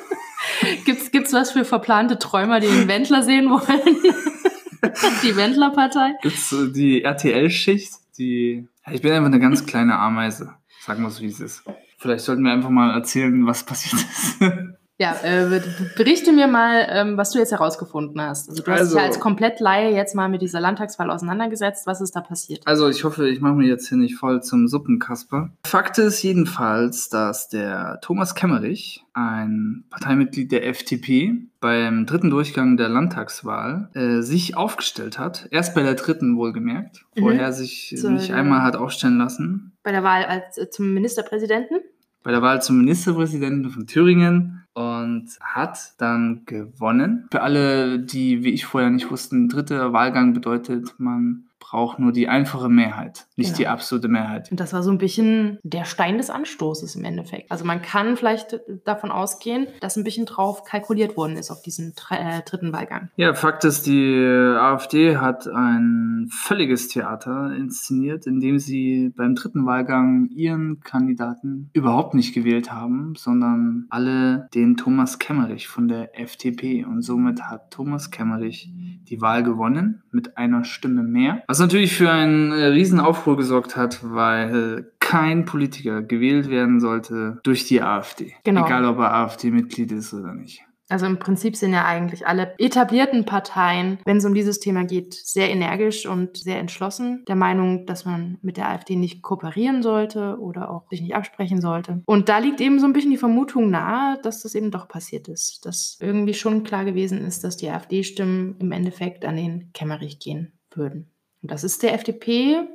Gibt's, 0.86 1.12
gibt's 1.12 1.34
was 1.34 1.52
für 1.52 1.66
verplante 1.66 2.18
Träumer, 2.18 2.60
die 2.60 2.68
den 2.68 2.88
Wendler 2.88 3.24
sehen 3.24 3.50
wollen? 3.50 3.98
die 5.24 5.36
Wendler-Partei? 5.36 6.14
Gibt's 6.22 6.50
so 6.50 6.68
die 6.68 7.04
RTL-Schicht, 7.04 7.94
die, 8.18 8.68
ich 8.92 9.02
bin 9.02 9.12
einfach 9.12 9.28
eine 9.28 9.40
ganz 9.40 9.66
kleine 9.66 9.98
Ameise, 10.00 10.54
sagen 10.86 11.02
wir 11.02 11.08
es 11.08 11.20
wie 11.20 11.28
es 11.28 11.40
ist. 11.40 11.64
Vielleicht 11.98 12.24
sollten 12.24 12.44
wir 12.44 12.52
einfach 12.52 12.70
mal 12.70 12.94
erzählen, 12.94 13.46
was 13.48 13.64
passiert 13.64 14.02
ist. 14.02 14.40
Ja, 14.98 15.14
äh, 15.24 15.62
berichte 15.98 16.32
mir 16.32 16.48
mal, 16.48 16.88
ähm, 16.90 17.18
was 17.18 17.32
du 17.32 17.40
jetzt 17.40 17.52
herausgefunden 17.52 18.22
hast. 18.22 18.48
Also 18.50 18.64
du 18.64 18.72
hast 18.72 18.78
dich 18.80 18.86
Also- 18.88 18.98
ja 18.98 19.04
als 19.04 19.20
Komplettlaie 19.20 19.94
jetzt 19.94 20.16
mal 20.16 20.30
mit 20.30 20.42
dieser 20.42 20.62
Landtagswahl 20.62 21.12
auseinandergesetzt. 21.12 21.86
Was 21.86 22.00
ist 22.00 22.16
da 22.16 22.22
passiert? 22.22 22.62
Also 22.66 22.88
ich 22.88 23.04
hoffe, 23.04 23.28
ich 23.28 23.42
mache 23.42 23.56
mir 23.56 23.68
jetzt 23.68 23.90
hier 23.90 23.98
nicht 23.98 24.16
voll 24.16 24.42
zum 24.42 24.70
Suppenkasper. 24.70 25.50
Fakt 25.68 25.98
ist 25.98 26.24
jedenfalls, 26.24 27.10
dass 27.10 27.50
der 27.50 28.00
Thomas 28.02 28.36
Kemmerich, 28.36 29.04
ein 29.14 29.84
Parteimitglied 29.90 30.52
der 30.54 30.66
FDP, 30.66 31.34
beim 31.60 32.06
dritten 32.06 32.30
Durchgang 32.30 32.78
der 32.78 32.88
Landtagswahl 32.88 33.90
äh, 33.96 34.22
sich 34.22 34.56
aufgestellt 34.56 35.20
hat. 35.20 35.48
Erst 35.52 35.76
bei 35.76 35.84
der 35.84 35.96
dritten 35.96 36.38
wohlgemerkt. 36.38 37.04
Mhm. 37.16 37.20
Vorher 37.22 37.52
sich 37.52 37.94
So, 37.98 38.10
nicht 38.10 38.32
einmal 38.34 38.62
hat 38.62 38.78
aufstellen 38.78 39.18
lassen. 39.18 39.74
Bei 39.84 39.92
der 39.92 40.04
Wahl 40.04 40.24
als, 40.24 40.58
äh, 40.58 40.70
zum 40.70 40.94
Ministerpräsidenten? 40.94 41.80
Bei 42.26 42.32
der 42.32 42.42
Wahl 42.42 42.60
zum 42.60 42.80
Ministerpräsidenten 42.80 43.70
von 43.70 43.86
Thüringen 43.86 44.64
und 44.74 45.28
hat 45.42 45.94
dann 46.00 46.42
gewonnen. 46.48 47.28
Für 47.30 47.44
alle, 47.44 48.00
die 48.00 48.44
wie 48.44 48.50
ich 48.50 48.66
vorher 48.66 48.90
nicht 48.90 49.12
wussten, 49.12 49.48
dritter 49.48 49.94
Wahlgang 49.94 50.34
bedeutet, 50.34 50.96
man 50.98 51.44
braucht 51.70 51.98
nur 51.98 52.12
die 52.12 52.28
einfache 52.28 52.70
Mehrheit, 52.70 53.26
nicht 53.38 53.48
Genau. 53.48 53.58
die 53.58 53.68
absolute 53.68 54.08
Mehrheit. 54.08 54.52
Und 54.52 54.60
das 54.60 54.72
war 54.72 54.84
so 54.84 54.92
ein 54.92 55.00
bisschen 55.00 55.58
der 55.64 55.84
Stein 55.86 56.18
des 56.20 56.30
Anstoßes 56.30 56.96
im 56.96 57.04
Endeffekt. 57.06 57.52
Also 57.52 57.66
man 57.66 57.82
kann 57.82 58.18
vielleicht 58.18 58.60
davon 58.86 59.10
ausgehen, 59.12 59.66
dass 59.82 59.96
ein 59.96 60.04
bisschen 60.04 60.26
drauf 60.28 60.64
kalkuliert 60.64 61.18
worden 61.18 61.38
ist 61.38 61.50
auf 61.50 61.64
diesen 61.64 61.94
äh, 62.12 62.42
dritten 62.44 62.72
Wahlgang. 62.72 63.10
Ja, 63.16 63.34
Fakt 63.34 63.64
ist, 63.64 63.88
die 63.88 64.16
AfD 64.16 65.18
hat 65.18 65.48
ein 65.48 66.28
völliges 66.30 66.88
Theater 66.88 67.52
inszeniert, 67.56 68.28
indem 68.28 68.60
sie 68.60 69.12
beim 69.16 69.34
dritten 69.34 69.66
Wahlgang 69.66 70.30
ihren 70.30 70.82
Kandidaten 70.82 71.72
überhaupt 71.74 72.14
nicht 72.14 72.34
gewählt 72.36 72.72
haben, 72.72 73.14
sondern 73.18 73.86
alle 73.90 74.48
den 74.54 74.78
Thomas 74.78 75.18
Kemmerich 75.18 75.68
von 75.68 75.88
der 75.88 76.20
FDP. 76.20 76.86
Und 76.86 77.02
somit 77.02 77.42
hat 77.42 77.72
Thomas 77.72 78.12
Kemmerich 78.12 78.70
die 79.10 79.22
Wahl 79.22 79.44
gewonnen 79.44 80.04
mit 80.12 80.38
einer 80.38 80.64
Stimme 80.64 81.04
mehr. 81.04 81.44
Was 81.48 81.60
natürlich 81.66 81.96
für 81.96 82.12
einen 82.12 82.52
äh, 82.52 82.66
riesen 82.66 83.00
Aufruhr 83.00 83.38
gesorgt 83.38 83.76
hat, 83.76 84.00
weil 84.04 84.92
kein 85.00 85.46
Politiker 85.46 86.02
gewählt 86.02 86.50
werden 86.50 86.80
sollte 86.80 87.40
durch 87.44 87.66
die 87.66 87.82
AfD. 87.82 88.34
Genau. 88.44 88.66
Egal, 88.66 88.86
ob 88.86 89.00
er 89.00 89.14
AfD-Mitglied 89.14 89.92
ist 89.92 90.14
oder 90.14 90.34
nicht. 90.34 90.64
Also 90.88 91.08
im 91.08 91.18
Prinzip 91.18 91.56
sind 91.56 91.74
ja 91.74 91.86
eigentlich 91.86 92.28
alle 92.28 92.54
etablierten 92.60 93.26
Parteien, 93.26 93.98
wenn 94.06 94.18
es 94.18 94.26
um 94.26 94.36
dieses 94.36 94.60
Thema 94.60 94.84
geht, 94.84 95.16
sehr 95.16 95.50
energisch 95.50 96.06
und 96.06 96.38
sehr 96.38 96.60
entschlossen. 96.60 97.24
Der 97.28 97.36
Meinung, 97.36 97.88
dass 97.88 98.06
man 98.06 98.38
mit 98.42 98.58
der 98.58 98.70
AfD 98.70 98.96
nicht 98.96 99.24
kooperieren 99.24 99.82
sollte 99.82 100.38
oder 100.40 100.70
auch 100.70 100.88
sich 100.90 101.02
nicht 101.02 101.16
absprechen 101.16 101.60
sollte. 101.60 102.04
Und 102.06 102.30
da 102.30 102.38
liegt 102.38 102.62
eben 102.62 102.80
so 102.80 102.86
ein 102.86 102.94
bisschen 102.94 103.12
die 103.12 103.18
Vermutung 103.18 103.72
nahe, 103.72 104.20
dass 104.22 104.44
das 104.44 104.54
eben 104.54 104.70
doch 104.70 104.88
passiert 104.88 105.28
ist. 105.28 105.66
Dass 105.66 105.98
irgendwie 106.00 106.36
schon 106.36 106.64
klar 106.64 106.86
gewesen 106.86 107.26
ist, 107.26 107.44
dass 107.44 107.58
die 107.58 107.70
AfD-Stimmen 107.70 108.58
im 108.60 108.72
Endeffekt 108.72 109.26
an 109.26 109.38
den 109.38 109.72
Kämmerich 109.74 110.20
gehen 110.20 110.54
würden. 110.72 111.10
Und 111.46 111.52
das 111.52 111.64
ist 111.64 111.84
der 111.84 111.94
FDP 111.94 112.68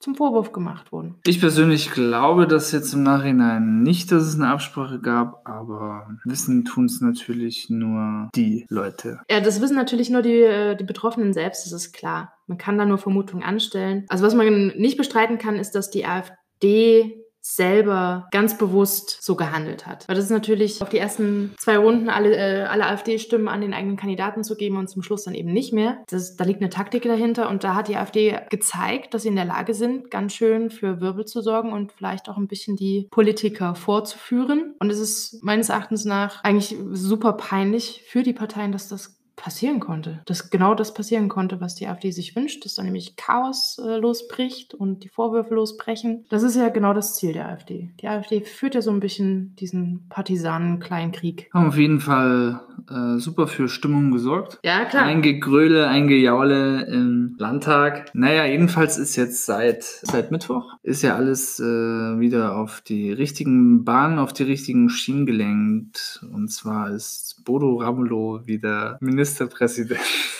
zum 0.00 0.14
Vorwurf 0.14 0.52
gemacht 0.52 0.92
worden. 0.92 1.14
Ich 1.24 1.40
persönlich 1.40 1.92
glaube 1.92 2.46
das 2.46 2.72
jetzt 2.72 2.92
im 2.92 3.02
Nachhinein 3.02 3.82
nicht, 3.82 4.12
dass 4.12 4.24
es 4.24 4.34
eine 4.34 4.48
Absprache 4.48 5.00
gab, 5.00 5.48
aber 5.48 6.08
wissen 6.26 6.66
tun 6.66 6.84
es 6.84 7.00
natürlich 7.00 7.70
nur 7.70 8.28
die 8.34 8.66
Leute. 8.68 9.20
Ja, 9.30 9.40
das 9.40 9.62
wissen 9.62 9.76
natürlich 9.76 10.10
nur 10.10 10.20
die, 10.20 10.42
äh, 10.42 10.76
die 10.76 10.84
Betroffenen 10.84 11.32
selbst, 11.32 11.64
das 11.64 11.72
ist 11.72 11.94
klar. 11.94 12.34
Man 12.46 12.58
kann 12.58 12.76
da 12.76 12.84
nur 12.84 12.98
Vermutungen 12.98 13.42
anstellen. 13.42 14.04
Also 14.10 14.26
was 14.26 14.34
man 14.34 14.74
nicht 14.76 14.98
bestreiten 14.98 15.38
kann, 15.38 15.56
ist, 15.56 15.74
dass 15.74 15.88
die 15.88 16.04
AfD 16.04 17.24
selber 17.48 18.28
ganz 18.30 18.58
bewusst 18.58 19.18
so 19.22 19.34
gehandelt 19.34 19.86
hat. 19.86 20.06
Weil 20.06 20.16
das 20.16 20.26
ist 20.26 20.30
natürlich 20.30 20.82
auf 20.82 20.90
die 20.90 20.98
ersten 20.98 21.54
zwei 21.58 21.78
Runden 21.78 22.10
alle, 22.10 22.36
äh, 22.36 22.64
alle 22.64 22.86
AfD-Stimmen 22.86 23.48
an 23.48 23.62
den 23.62 23.72
eigenen 23.72 23.96
Kandidaten 23.96 24.44
zu 24.44 24.54
geben 24.54 24.76
und 24.76 24.88
zum 24.88 25.02
Schluss 25.02 25.24
dann 25.24 25.34
eben 25.34 25.52
nicht 25.52 25.72
mehr. 25.72 25.98
Das, 26.08 26.36
da 26.36 26.44
liegt 26.44 26.60
eine 26.60 26.70
Taktik 26.70 27.04
dahinter 27.04 27.48
und 27.48 27.64
da 27.64 27.74
hat 27.74 27.88
die 27.88 27.96
AfD 27.96 28.38
gezeigt, 28.50 29.14
dass 29.14 29.22
sie 29.22 29.28
in 29.28 29.36
der 29.36 29.44
Lage 29.46 29.72
sind, 29.74 30.10
ganz 30.10 30.34
schön 30.34 30.70
für 30.70 31.00
Wirbel 31.00 31.24
zu 31.24 31.40
sorgen 31.40 31.72
und 31.72 31.92
vielleicht 31.92 32.28
auch 32.28 32.36
ein 32.36 32.48
bisschen 32.48 32.76
die 32.76 33.08
Politiker 33.10 33.74
vorzuführen. 33.74 34.74
Und 34.78 34.90
es 34.90 35.00
ist 35.00 35.42
meines 35.42 35.70
Erachtens 35.70 36.04
nach 36.04 36.44
eigentlich 36.44 36.76
super 36.92 37.32
peinlich 37.32 38.04
für 38.06 38.22
die 38.22 38.34
Parteien, 38.34 38.72
dass 38.72 38.88
das 38.88 39.17
passieren 39.38 39.80
konnte. 39.80 40.20
Dass 40.26 40.50
genau 40.50 40.74
das 40.74 40.92
passieren 40.92 41.28
konnte, 41.28 41.60
was 41.60 41.74
die 41.74 41.86
AfD 41.86 42.10
sich 42.10 42.36
wünscht, 42.36 42.64
dass 42.64 42.74
da 42.74 42.82
nämlich 42.82 43.16
Chaos 43.16 43.80
äh, 43.82 43.96
losbricht 43.96 44.74
und 44.74 45.04
die 45.04 45.08
Vorwürfe 45.08 45.54
losbrechen. 45.54 46.26
Das 46.28 46.42
ist 46.42 46.56
ja 46.56 46.68
genau 46.68 46.92
das 46.92 47.14
Ziel 47.14 47.32
der 47.32 47.48
AfD. 47.48 47.90
Die 48.00 48.08
AfD 48.08 48.42
führt 48.42 48.74
ja 48.74 48.82
so 48.82 48.90
ein 48.90 49.00
bisschen 49.00 49.54
diesen 49.56 50.06
Partisanen-Kleinkrieg. 50.10 51.48
Haben 51.54 51.68
auf 51.68 51.78
jeden 51.78 52.00
Fall 52.00 52.60
äh, 52.90 53.18
super 53.18 53.46
für 53.46 53.68
Stimmung 53.68 54.10
gesorgt. 54.10 54.58
Ja, 54.64 54.84
klar. 54.84 55.04
Ein 55.04 55.22
Gegröle, 55.22 55.88
ein 55.88 56.08
Gejaule 56.08 56.84
im 56.86 57.36
Landtag. 57.38 58.10
Naja, 58.14 58.44
jedenfalls 58.44 58.98
ist 58.98 59.16
jetzt 59.16 59.46
seit, 59.46 59.84
seit 59.84 60.30
Mittwoch, 60.30 60.74
ist 60.82 61.02
ja 61.02 61.14
alles 61.14 61.60
äh, 61.60 61.64
wieder 61.64 62.56
auf 62.56 62.80
die 62.80 63.12
richtigen 63.12 63.84
Bahnen, 63.84 64.18
auf 64.18 64.32
die 64.32 64.42
richtigen 64.42 64.88
Schienen 64.90 65.26
gelenkt. 65.26 66.24
Und 66.32 66.48
zwar 66.48 66.90
ist 66.90 67.37
Bodo 67.48 67.76
Ramelow 67.76 68.46
wieder 68.46 68.98
Ministerpräsident. 69.00 69.98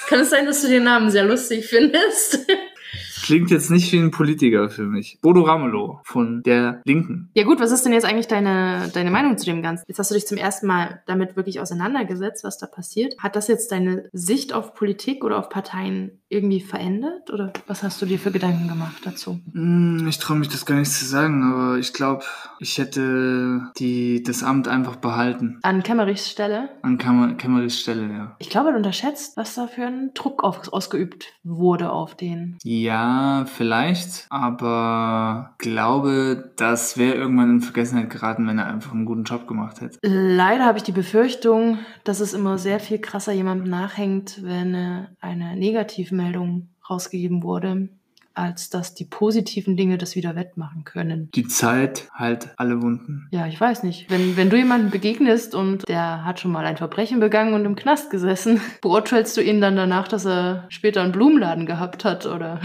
Kann 0.09 0.21
es 0.21 0.29
sein, 0.29 0.45
dass 0.45 0.61
du 0.61 0.69
den 0.69 0.85
Namen 0.85 1.11
sehr 1.11 1.25
lustig 1.25 1.65
findest? 1.65 2.47
Klingt 3.29 3.51
jetzt 3.51 3.71
nicht 3.71 3.93
wie 3.93 3.99
ein 3.99 4.11
Politiker 4.11 4.71
für 4.71 4.85
mich. 4.85 5.19
Bodo 5.21 5.43
Ramelow 5.43 6.01
von 6.03 6.43
der 6.43 6.81
Linken. 6.87 7.29
Ja 7.35 7.45
gut, 7.45 7.61
was 7.61 7.73
ist 7.73 7.85
denn 7.85 7.93
jetzt 7.93 8.07
eigentlich 8.07 8.27
deine, 8.27 8.89
deine 8.95 9.11
Meinung 9.11 9.37
zu 9.37 9.45
dem 9.45 9.61
Ganzen? 9.63 9.85
Jetzt 9.87 9.99
hast 9.99 10.11
du 10.11 10.15
dich 10.15 10.27
zum 10.27 10.39
ersten 10.39 10.67
Mal 10.67 11.03
damit 11.05 11.37
wirklich 11.37 11.61
auseinandergesetzt, 11.61 12.43
was 12.43 12.57
da 12.57 12.67
passiert. 12.67 13.17
Hat 13.19 13.37
das 13.37 13.47
jetzt 13.49 13.71
deine 13.71 14.09
Sicht 14.15 14.55
auf 14.55 14.73
Politik 14.73 15.25
oder 15.25 15.39
auf 15.39 15.51
Parteien 15.51 16.23
irgendwie 16.31 16.63
verändert? 16.63 17.31
Oder 17.31 17.53
was 17.67 17.83
hast 17.83 18.01
du 18.01 18.07
dir 18.07 18.19
für 18.19 18.31
Gedanken 18.31 18.67
gemacht 18.67 19.03
dazu? 19.05 19.41
Hm, 19.53 20.07
Ich 20.09 20.17
traue 20.19 20.39
mich 20.39 20.49
das 20.49 20.65
gar 20.65 20.77
nicht 20.79 20.91
zu 20.91 21.05
sagen, 21.05 21.43
aber 21.53 21.77
ich 21.77 21.93
glaube, 21.93 22.25
ich 22.61 22.79
hätte 22.79 23.71
die, 23.79 24.23
das 24.23 24.43
Amt 24.43 24.69
einfach 24.69 24.97
behalten. 24.97 25.59
An 25.63 25.83
Kemmerichs 25.83 26.31
Stelle? 26.31 26.71
An 26.81 26.97
Kammer, 26.97 27.35
Kämmerich 27.35 27.79
Stelle, 27.79 28.09
ja. 28.11 28.37
Ich 28.39 28.49
glaube, 28.49 28.71
du 28.71 28.77
unterschätzt, 28.79 29.37
was 29.37 29.55
da 29.55 29.67
für 29.67 29.85
ein 29.85 30.13
Druck 30.15 30.43
auf, 30.45 30.73
ausgeübt 30.73 31.35
wurde 31.45 31.93
auf 31.93 32.17
den. 32.17 32.57
Ja, 32.63 33.18
vielleicht, 33.47 34.27
aber 34.31 35.55
glaube, 35.59 36.53
das 36.57 36.99
wäre 36.99 37.15
irgendwann 37.15 37.51
in 37.51 37.61
Vergessenheit 37.61 38.11
geraten, 38.11 38.47
wenn 38.47 38.59
er 38.59 38.67
einfach 38.67 38.93
einen 38.93 39.05
guten 39.05 39.25
Job 39.25 39.47
gemacht 39.47 39.81
hätte. 39.81 39.99
Leider 40.03 40.65
habe 40.65 40.79
ich 40.79 40.85
die 40.85 40.93
Befürchtung, 40.93 41.79
dass 42.05 42.21
es 42.21 42.35
immer 42.35 42.59
sehr 42.59 42.81
viel 42.81 42.99
krasser 42.99 43.33
jemandem 43.33 43.69
nachhängt, 43.69 44.43
wenn 44.43 44.75
eine 45.21 45.57
Negativmeldung 45.57 46.69
rausgegeben 46.89 47.43
wurde, 47.43 47.89
als 48.39 48.71
dass 48.71 48.95
die 48.95 49.05
positiven 49.05 49.77
Dinge 49.77 49.99
das 49.99 50.15
wieder 50.15 50.37
wettmachen 50.37 50.85
können. 50.85 51.29
Die 51.35 51.49
Zeit 51.49 52.09
heilt 52.17 52.55
alle 52.57 52.81
Wunden. 52.81 53.27
Ja, 53.33 53.47
ich 53.47 53.61
weiß 53.61 53.83
nicht. 53.83 54.09
Wenn, 54.11 54.37
wenn 54.37 54.49
du 54.49 54.57
jemandem 54.57 54.91
begegnest 54.91 55.55
und 55.55 55.89
der 55.89 56.25
hat 56.25 56.39
schon 56.39 56.53
mal 56.53 56.65
ein 56.65 56.77
Verbrechen 56.77 57.19
begangen 57.19 57.55
und 57.55 57.65
im 57.65 57.75
Knast 57.75 58.11
gesessen, 58.11 58.61
beurteilst 58.81 59.37
du 59.37 59.43
ihn 59.43 59.61
dann 59.61 59.77
danach, 59.77 60.07
dass 60.07 60.25
er 60.25 60.67
später 60.69 61.03
einen 61.03 61.13
Blumenladen 61.13 61.67
gehabt 61.67 62.05
hat 62.05 62.27
oder? 62.27 62.61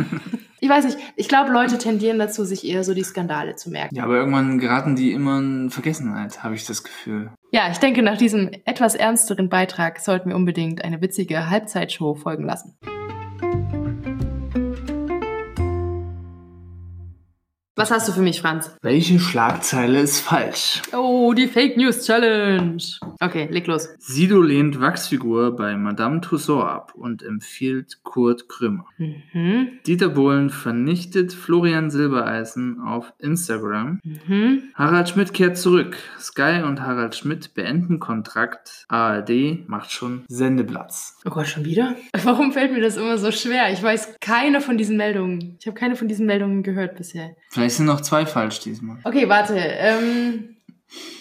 ich 0.60 0.68
weiß 0.68 0.86
nicht. 0.86 0.98
Ich 1.16 1.28
glaube, 1.28 1.52
Leute 1.52 1.76
tendieren 1.76 2.18
dazu, 2.18 2.44
sich 2.44 2.66
eher 2.66 2.82
so 2.82 2.94
die 2.94 3.04
Skandale 3.04 3.54
zu 3.54 3.70
merken. 3.70 3.94
Ja, 3.94 4.04
aber 4.04 4.16
irgendwann 4.16 4.58
geraten 4.58 4.96
die 4.96 5.12
immer 5.12 5.38
in 5.38 5.68
Vergessenheit, 5.68 6.42
habe 6.42 6.54
ich 6.54 6.64
das 6.64 6.82
Gefühl. 6.84 7.30
Ja, 7.50 7.70
ich 7.70 7.78
denke, 7.78 8.02
nach 8.02 8.16
diesem 8.16 8.50
etwas 8.64 8.94
ernsteren 8.94 9.50
Beitrag 9.50 10.00
sollten 10.00 10.30
wir 10.30 10.36
unbedingt 10.36 10.82
eine 10.82 11.02
witzige 11.02 11.50
Halbzeitshow 11.50 12.14
folgen 12.14 12.44
lassen. 12.44 12.78
Was 17.74 17.90
hast 17.90 18.06
du 18.06 18.12
für 18.12 18.20
mich, 18.20 18.42
Franz? 18.42 18.76
Welche 18.82 19.18
Schlagzeile 19.18 20.00
ist 20.00 20.20
falsch? 20.20 20.82
Oh, 20.92 21.32
die 21.32 21.46
Fake 21.46 21.78
News 21.78 22.04
Challenge. 22.04 22.82
Okay, 23.18 23.48
leg 23.50 23.66
los. 23.66 23.88
Sido 23.98 24.42
lehnt 24.42 24.78
Wachsfigur 24.78 25.56
bei 25.56 25.74
Madame 25.76 26.20
Tussauds 26.20 26.68
ab 26.68 26.92
und 26.94 27.22
empfiehlt 27.22 28.00
Kurt 28.02 28.46
Krömer. 28.50 28.84
Mhm. 28.98 29.78
Dieter 29.86 30.10
Bohlen 30.10 30.50
vernichtet 30.50 31.32
Florian 31.32 31.90
Silbereisen 31.90 32.78
auf 32.82 33.14
Instagram. 33.18 34.00
Mhm. 34.04 34.64
Harald 34.74 35.08
Schmidt 35.08 35.32
kehrt 35.32 35.56
zurück. 35.56 35.96
Sky 36.20 36.60
und 36.66 36.82
Harald 36.82 37.14
Schmidt 37.14 37.54
beenden 37.54 38.00
Kontrakt. 38.00 38.84
ARD 38.88 39.66
macht 39.66 39.92
schon 39.92 40.24
Sendeplatz. 40.28 41.16
Oh 41.24 41.30
Gott, 41.30 41.46
schon 41.46 41.64
wieder? 41.64 41.96
Warum 42.22 42.52
fällt 42.52 42.72
mir 42.74 42.82
das 42.82 42.98
immer 42.98 43.16
so 43.16 43.30
schwer? 43.30 43.72
Ich 43.72 43.82
weiß 43.82 44.16
keine 44.20 44.60
von 44.60 44.76
diesen 44.76 44.98
Meldungen. 44.98 45.56
Ich 45.58 45.66
habe 45.66 45.74
keine 45.78 45.96
von 45.96 46.06
diesen 46.06 46.26
Meldungen 46.26 46.62
gehört 46.62 46.96
bisher. 46.96 47.34
Vielleicht 47.48 47.61
sind 47.70 47.86
noch 47.86 48.00
zwei 48.00 48.26
falsch 48.26 48.60
diesmal. 48.60 48.98
Okay, 49.04 49.28
warte. 49.28 49.56
Ähm, 49.56 50.56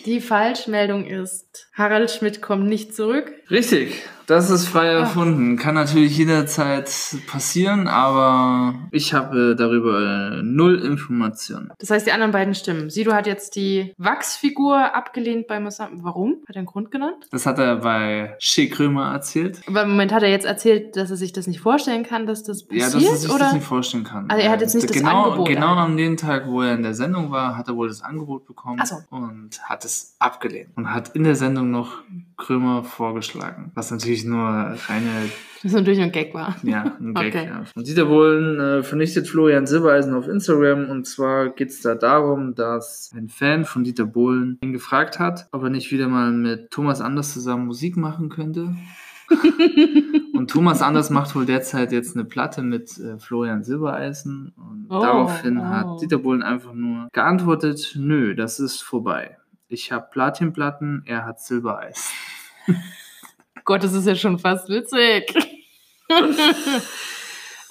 die 0.06 0.20
Falschmeldung 0.20 1.06
ist, 1.06 1.70
Harald 1.74 2.12
Schmidt 2.12 2.42
kommt 2.42 2.68
nicht 2.68 2.96
zurück. 2.96 3.32
Richtig, 3.52 4.02
das 4.28 4.50
ist 4.50 4.66
frei 4.66 4.88
erfunden. 4.88 5.58
Kann 5.58 5.76
natürlich 5.76 6.18
jederzeit 6.18 6.90
passieren, 7.28 7.90
aber 7.90 8.76
ich 8.92 9.14
habe 9.14 9.58
darüber 9.58 10.38
äh, 10.38 10.42
null 10.42 10.80
Informationen. 10.80 11.70
Das 11.78 11.90
heißt, 11.90 12.08
die 12.08 12.14
anderen 12.14 12.32
beiden 12.32 12.56
stimmen. 12.56 12.90
Sido 12.90 13.12
hat 13.12 13.28
jetzt 13.28 13.58
die 13.58 13.94
Wachsfigur 13.98 14.96
abgelehnt 14.96 15.48
bei 15.48 15.60
Mosam. 15.60 16.02
Warum? 16.04 16.38
Hat 16.48 16.56
er 16.56 16.60
einen 16.60 16.66
Grund 16.66 16.92
genannt? 16.92 17.28
Das 17.32 17.46
hat 17.46 17.60
er 17.60 17.76
bei 17.76 18.38
Shea 18.40 18.68
Krömer 18.68 19.12
erzählt. 19.12 19.62
Aber 19.68 19.84
im 19.84 19.90
Moment 19.90 20.14
hat 20.14 20.24
er 20.24 20.30
jetzt 20.30 20.46
erzählt, 20.46 20.96
dass 20.96 21.12
er 21.12 21.18
sich 21.18 21.34
das 21.34 21.48
nicht 21.48 21.60
vorstellen 21.60 22.04
kann, 22.04 22.26
dass 22.26 22.44
das 22.44 22.66
Ja, 22.70 22.86
passiert, 22.86 23.04
dass 23.04 23.12
er 23.12 23.18
sich 23.18 23.30
oder? 23.32 23.40
das 23.40 23.54
nicht 23.54 23.66
vorstellen 23.66 24.06
kann. 24.06 24.30
Also 24.30 24.42
er 24.42 24.50
hat 24.50 24.62
jetzt 24.62 24.76
nicht 24.76 24.90
das 24.90 24.96
genau, 24.96 25.24
Angebot 25.26 25.50
Genau 25.50 25.76
an 25.76 25.98
dem 25.98 26.16
Tag, 26.16 26.48
wo 26.48 26.62
er 26.62 26.76
in 26.76 26.84
der 26.84 26.94
Sendung 26.94 27.32
war, 27.32 27.58
hat 27.58 27.68
er 27.68 27.76
wohl 27.76 27.90
das 27.90 28.02
Angebot 28.02 28.46
bekommen 28.46 28.82
so. 28.86 28.96
und 29.10 29.62
hat 29.64 29.84
es 29.84 30.16
abgelehnt. 30.20 30.70
Und 30.78 30.94
hat 30.94 31.10
in 31.16 31.26
der 31.26 31.36
Sendung 31.36 31.70
noch 31.70 31.98
Krömer 32.42 32.84
vorgeschlagen. 32.84 33.72
Was 33.76 33.92
natürlich 33.92 34.26
nur 34.26 34.40
reine 34.40 35.30
Das 35.64 35.72
natürlich 35.74 36.00
nur 36.00 36.08
ein 36.08 36.12
Gag 36.12 36.34
war. 36.34 36.56
Ja, 36.64 36.98
ein 37.00 37.14
Gag. 37.14 37.36
Okay. 37.36 37.46
Ja. 37.46 37.64
Und 37.76 37.88
Dieter 37.88 38.06
Bohlen 38.06 38.60
äh, 38.60 38.84
vernichtet 38.84 39.28
Florian 39.28 39.68
Silbereisen 39.68 40.14
auf 40.14 40.28
Instagram. 40.28 40.90
Und 40.90 41.06
zwar 41.06 41.50
geht 41.50 41.70
es 41.70 41.82
da 41.82 41.96
darum, 41.96 42.56
dass 42.56 43.12
ein 43.16 43.30
Fan 43.30 43.64
von 43.66 43.84
Dieter 43.84 44.06
Bohlen 44.06 44.58
ihn 44.62 44.74
gefragt 44.74 45.20
hat, 45.20 45.48
ob 45.52 45.64
er 45.64 45.70
nicht 45.70 45.92
wieder 45.92 46.08
mal 46.08 46.32
mit 46.32 46.72
Thomas 46.72 47.00
Anders 47.00 47.34
zusammen 47.34 47.68
Musik 47.68 47.96
machen 47.96 48.30
könnte. 48.30 48.76
und 50.34 50.50
Thomas 50.50 50.82
Anders 50.82 51.10
macht 51.10 51.36
wohl 51.36 51.46
derzeit 51.46 51.94
jetzt 51.94 52.16
eine 52.16 52.26
Platte 52.26 52.64
mit 52.64 52.98
äh, 52.98 53.18
Florian 53.18 53.64
Silbereisen. 53.64 54.54
Und 54.58 54.82
Oh, 54.92 55.02
daraufhin 55.02 55.58
oh. 55.58 55.64
hat 55.64 56.02
Dieter 56.02 56.18
Bohlen 56.18 56.44
einfach 56.44 56.74
nur 56.74 57.08
geantwortet, 57.14 57.96
nö, 57.98 58.36
das 58.36 58.60
ist 58.60 58.82
vorbei. 58.82 59.38
Ich 59.70 59.94
habe 59.94 60.08
Platinplatten, 60.12 61.04
er 61.06 61.26
hat 61.26 61.40
Silbereisen. 61.40 62.12
Gott, 63.66 63.84
das 63.84 63.94
ist 63.94 64.08
ja 64.08 64.16
schon 64.16 64.40
fast 64.40 64.70
witzig. 64.70 65.34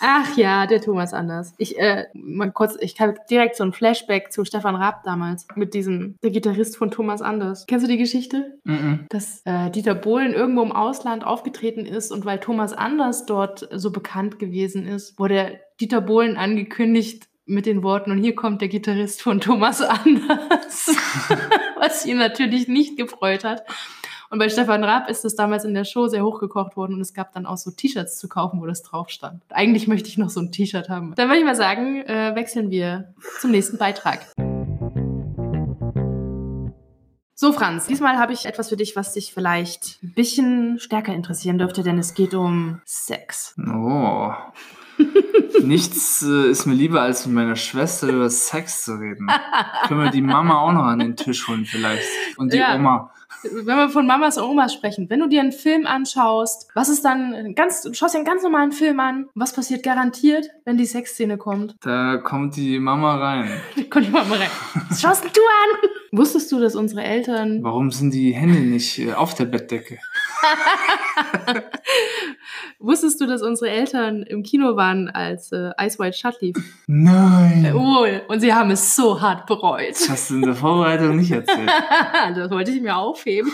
Ach 0.02 0.34
ja, 0.34 0.66
der 0.66 0.80
Thomas 0.80 1.12
Anders. 1.12 1.52
Ich, 1.58 1.78
äh, 1.78 2.06
mal 2.14 2.50
kurz, 2.50 2.74
ich 2.80 2.98
habe 3.00 3.16
direkt 3.28 3.56
so 3.56 3.64
ein 3.64 3.74
Flashback 3.74 4.32
zu 4.32 4.46
Stefan 4.46 4.74
Raab 4.74 5.04
damals 5.04 5.46
mit 5.56 5.74
diesem, 5.74 6.16
der 6.22 6.30
Gitarrist 6.30 6.78
von 6.78 6.90
Thomas 6.90 7.20
Anders. 7.20 7.66
Kennst 7.66 7.84
du 7.84 7.90
die 7.90 7.98
Geschichte? 7.98 8.58
Mhm. 8.64 9.04
Dass 9.10 9.42
äh, 9.44 9.70
Dieter 9.70 9.94
Bohlen 9.94 10.32
irgendwo 10.32 10.62
im 10.62 10.72
Ausland 10.72 11.22
aufgetreten 11.22 11.84
ist 11.84 12.12
und 12.12 12.24
weil 12.24 12.40
Thomas 12.40 12.72
Anders 12.72 13.26
dort 13.26 13.68
so 13.72 13.90
bekannt 13.90 14.38
gewesen 14.38 14.86
ist, 14.86 15.18
wurde 15.18 15.60
Dieter 15.80 16.00
Bohlen 16.00 16.38
angekündigt 16.38 17.26
mit 17.44 17.66
den 17.66 17.82
Worten, 17.82 18.12
und 18.12 18.18
hier 18.18 18.34
kommt 18.34 18.60
der 18.60 18.68
Gitarrist 18.68 19.20
von 19.20 19.40
Thomas 19.40 19.82
Anders. 19.82 20.94
Was 21.76 22.06
ihn 22.06 22.16
natürlich 22.16 22.68
nicht 22.68 22.96
gefreut 22.96 23.44
hat. 23.44 23.64
Und 24.32 24.38
bei 24.38 24.48
Stefan 24.48 24.84
Raab 24.84 25.10
ist 25.10 25.24
das 25.24 25.34
damals 25.34 25.64
in 25.64 25.74
der 25.74 25.84
Show 25.84 26.06
sehr 26.06 26.24
hochgekocht 26.24 26.76
worden 26.76 26.94
und 26.94 27.00
es 27.00 27.14
gab 27.14 27.32
dann 27.32 27.46
auch 27.46 27.56
so 27.56 27.72
T-Shirts 27.72 28.16
zu 28.16 28.28
kaufen, 28.28 28.60
wo 28.60 28.66
das 28.66 28.82
drauf 28.82 29.10
stand. 29.10 29.42
Eigentlich 29.50 29.88
möchte 29.88 30.08
ich 30.08 30.18
noch 30.18 30.30
so 30.30 30.38
ein 30.38 30.52
T-Shirt 30.52 30.88
haben. 30.88 31.14
Dann 31.16 31.28
würde 31.28 31.40
ich 31.40 31.44
mal 31.44 31.56
sagen, 31.56 32.02
äh, 32.02 32.32
wechseln 32.36 32.70
wir 32.70 33.12
zum 33.40 33.50
nächsten 33.50 33.76
Beitrag. 33.76 34.20
So, 37.34 37.52
Franz, 37.52 37.88
diesmal 37.88 38.18
habe 38.18 38.32
ich 38.32 38.46
etwas 38.46 38.68
für 38.68 38.76
dich, 38.76 38.94
was 38.94 39.14
dich 39.14 39.34
vielleicht 39.34 39.98
ein 40.04 40.12
bisschen 40.14 40.78
stärker 40.78 41.12
interessieren 41.12 41.58
dürfte, 41.58 41.82
denn 41.82 41.98
es 41.98 42.14
geht 42.14 42.34
um 42.34 42.80
Sex. 42.84 43.56
Oh. 43.58 44.30
Nichts 45.62 46.22
äh, 46.22 46.50
ist 46.50 46.66
mir 46.66 46.74
lieber, 46.74 47.00
als 47.00 47.26
mit 47.26 47.34
meiner 47.34 47.56
Schwester 47.56 48.06
über 48.06 48.30
Sex 48.30 48.84
zu 48.84 48.92
reden. 48.92 49.28
Können 49.88 50.04
wir 50.04 50.10
die 50.10 50.22
Mama 50.22 50.60
auch 50.60 50.72
noch 50.72 50.84
an 50.84 51.00
den 51.00 51.16
Tisch 51.16 51.48
holen 51.48 51.64
vielleicht? 51.64 52.04
Und 52.36 52.52
die 52.52 52.58
Ja. 52.58 52.76
Oma. 52.76 53.10
Wenn 53.42 53.76
wir 53.76 53.88
von 53.88 54.06
Mamas 54.06 54.38
und 54.38 54.44
Omas 54.44 54.72
sprechen, 54.72 55.08
wenn 55.08 55.20
du 55.20 55.28
dir 55.28 55.40
einen 55.40 55.52
Film 55.52 55.86
anschaust, 55.86 56.68
was 56.74 56.88
ist 56.88 57.04
dann 57.04 57.54
ganz, 57.54 57.82
du 57.82 57.94
schaust 57.94 58.14
dir 58.14 58.18
einen 58.18 58.26
ganz 58.26 58.42
normalen 58.42 58.72
Film 58.72 59.00
an, 59.00 59.28
was 59.34 59.52
passiert 59.52 59.82
garantiert, 59.82 60.50
wenn 60.64 60.76
die 60.76 60.86
Sexszene 60.86 61.38
kommt? 61.38 61.76
Da 61.80 62.18
kommt 62.18 62.56
die 62.56 62.78
Mama 62.78 63.16
rein. 63.16 63.50
Da 63.76 63.82
kommt 63.88 64.06
die 64.06 64.10
Mama 64.10 64.36
rein. 64.36 64.50
Was 64.88 65.00
schaust 65.00 65.24
denn 65.24 65.32
du 65.32 65.40
an? 65.40 65.90
Wusstest 66.12 66.50
du, 66.50 66.60
dass 66.60 66.74
unsere 66.74 67.02
Eltern 67.02 67.62
Warum 67.62 67.90
sind 67.90 68.12
die 68.12 68.32
Hände 68.32 68.60
nicht 68.60 68.98
äh, 68.98 69.12
auf 69.12 69.34
der 69.34 69.44
Bettdecke? 69.44 69.98
Wusstest 72.78 73.20
du, 73.20 73.26
dass 73.26 73.42
unsere 73.42 73.70
Eltern 73.70 74.22
im 74.22 74.42
Kino 74.42 74.76
waren, 74.76 75.08
als 75.08 75.52
äh, 75.52 75.70
Ice 75.80 75.98
White 75.98 76.16
Shut 76.16 76.40
lief? 76.40 76.56
Nein. 76.86 77.72
Wohl. 77.74 78.22
Und 78.28 78.40
sie 78.40 78.54
haben 78.54 78.70
es 78.70 78.94
so 78.96 79.20
hart 79.20 79.46
bereut. 79.46 79.90
Das 79.90 80.08
hast 80.08 80.30
du 80.30 80.36
in 80.36 80.42
der 80.42 80.54
Vorbereitung 80.54 81.16
nicht 81.16 81.30
erzählt. 81.30 81.70
das 82.34 82.50
wollte 82.50 82.70
ich 82.70 82.80
mir 82.80 82.96
aufheben. 82.96 83.50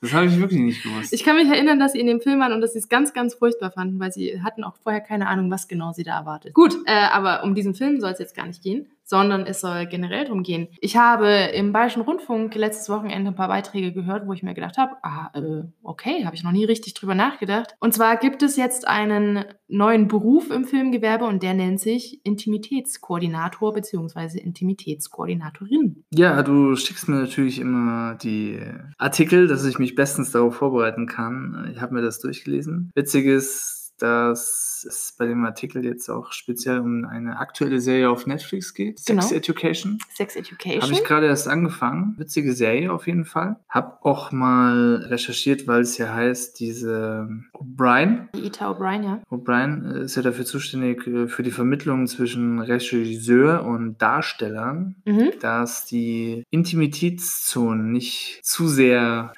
Das 0.00 0.14
habe 0.14 0.26
ich 0.26 0.38
wirklich 0.38 0.60
nicht 0.60 0.82
gewusst. 0.82 1.12
Ich 1.12 1.24
kann 1.24 1.36
mich 1.36 1.48
erinnern, 1.48 1.78
dass 1.78 1.92
sie 1.92 2.00
in 2.00 2.06
dem 2.06 2.22
Film 2.22 2.40
waren 2.40 2.52
und 2.52 2.62
dass 2.62 2.72
sie 2.72 2.78
es 2.78 2.88
ganz, 2.88 3.12
ganz 3.12 3.34
furchtbar 3.34 3.70
fanden, 3.70 4.00
weil 4.00 4.10
sie 4.10 4.40
hatten 4.42 4.64
auch 4.64 4.76
vorher 4.82 5.02
keine 5.02 5.28
Ahnung, 5.28 5.50
was 5.50 5.68
genau 5.68 5.92
sie 5.92 6.04
da 6.04 6.18
erwartet. 6.18 6.54
Gut, 6.54 6.74
äh, 6.86 6.92
aber 6.92 7.44
um 7.44 7.54
diesen 7.54 7.74
Film 7.74 8.00
soll 8.00 8.12
es 8.12 8.18
jetzt 8.18 8.34
gar 8.34 8.46
nicht 8.46 8.62
gehen, 8.62 8.88
sondern 9.10 9.44
es 9.44 9.60
soll 9.60 9.86
generell 9.86 10.24
drum 10.24 10.44
gehen. 10.44 10.68
Ich 10.80 10.96
habe 10.96 11.26
im 11.52 11.72
Bayerischen 11.72 12.02
Rundfunk 12.02 12.54
letztes 12.54 12.88
Wochenende 12.88 13.32
ein 13.32 13.34
paar 13.34 13.48
Beiträge 13.48 13.92
gehört, 13.92 14.28
wo 14.28 14.32
ich 14.32 14.44
mir 14.44 14.54
gedacht 14.54 14.78
habe, 14.78 14.92
ah, 15.02 15.30
äh, 15.34 15.64
okay, 15.82 16.24
habe 16.24 16.36
ich 16.36 16.44
noch 16.44 16.52
nie 16.52 16.64
richtig 16.64 16.94
drüber 16.94 17.16
nachgedacht. 17.16 17.74
Und 17.80 17.92
zwar 17.92 18.16
gibt 18.16 18.40
es 18.44 18.56
jetzt 18.56 18.86
einen 18.86 19.44
neuen 19.66 20.06
Beruf 20.06 20.52
im 20.52 20.64
Filmgewerbe 20.64 21.24
und 21.24 21.42
der 21.42 21.54
nennt 21.54 21.80
sich 21.80 22.24
Intimitätskoordinator 22.24 23.72
bzw. 23.72 24.38
Intimitätskoordinatorin. 24.38 26.04
Ja, 26.14 26.44
du 26.44 26.76
schickst 26.76 27.08
mir 27.08 27.16
natürlich 27.16 27.58
immer 27.58 28.14
die 28.14 28.60
Artikel, 28.96 29.48
dass 29.48 29.64
ich 29.64 29.80
mich 29.80 29.96
bestens 29.96 30.30
darauf 30.30 30.54
vorbereiten 30.54 31.06
kann. 31.06 31.68
Ich 31.74 31.80
habe 31.80 31.94
mir 31.94 32.02
das 32.02 32.20
durchgelesen. 32.20 32.92
Witzig 32.94 33.26
ist, 33.26 33.79
dass 34.02 34.84
es 34.88 35.14
bei 35.18 35.26
dem 35.26 35.44
Artikel 35.44 35.84
jetzt 35.84 36.08
auch 36.08 36.32
speziell 36.32 36.78
um 36.80 37.04
eine 37.04 37.38
aktuelle 37.38 37.80
Serie 37.80 38.10
auf 38.10 38.26
Netflix 38.26 38.72
geht. 38.74 38.98
Sex 38.98 39.06
Genau. 39.06 39.30
Education. 39.30 39.98
Sex 40.14 40.36
Education. 40.36 40.82
Habe 40.82 40.92
ich 40.92 41.04
gerade 41.04 41.26
erst 41.26 41.48
angefangen. 41.48 42.14
Witzige 42.18 42.52
Serie 42.54 42.92
auf 42.92 43.06
jeden 43.06 43.24
Fall. 43.24 43.56
Hab 43.68 44.04
auch 44.04 44.32
mal 44.32 45.04
recherchiert, 45.08 45.66
weil 45.66 45.82
es 45.82 45.98
ja 45.98 46.12
heißt, 46.14 46.58
diese 46.60 47.28
O'Brien. 47.52 48.28
Ita 48.36 48.70
O'Brien, 48.70 49.02
ja. 49.04 49.20
O'Brien 49.30 50.00
ist 50.02 50.16
ja 50.16 50.22
dafür 50.22 50.44
zuständig 50.46 51.06
äh, 51.06 51.28
für 51.28 51.42
die 51.42 51.50
Vermittlung 51.50 52.06
zwischen 52.06 52.58
Regisseur 52.60 53.64
und 53.64 53.98
Darstellern, 54.00 54.96
Mhm. 55.04 55.32
dass 55.40 55.84
die 55.86 56.44
Intimitätszonen 56.50 57.90
nicht 57.92 58.40
zu 58.42 58.68
sehr 58.68 59.32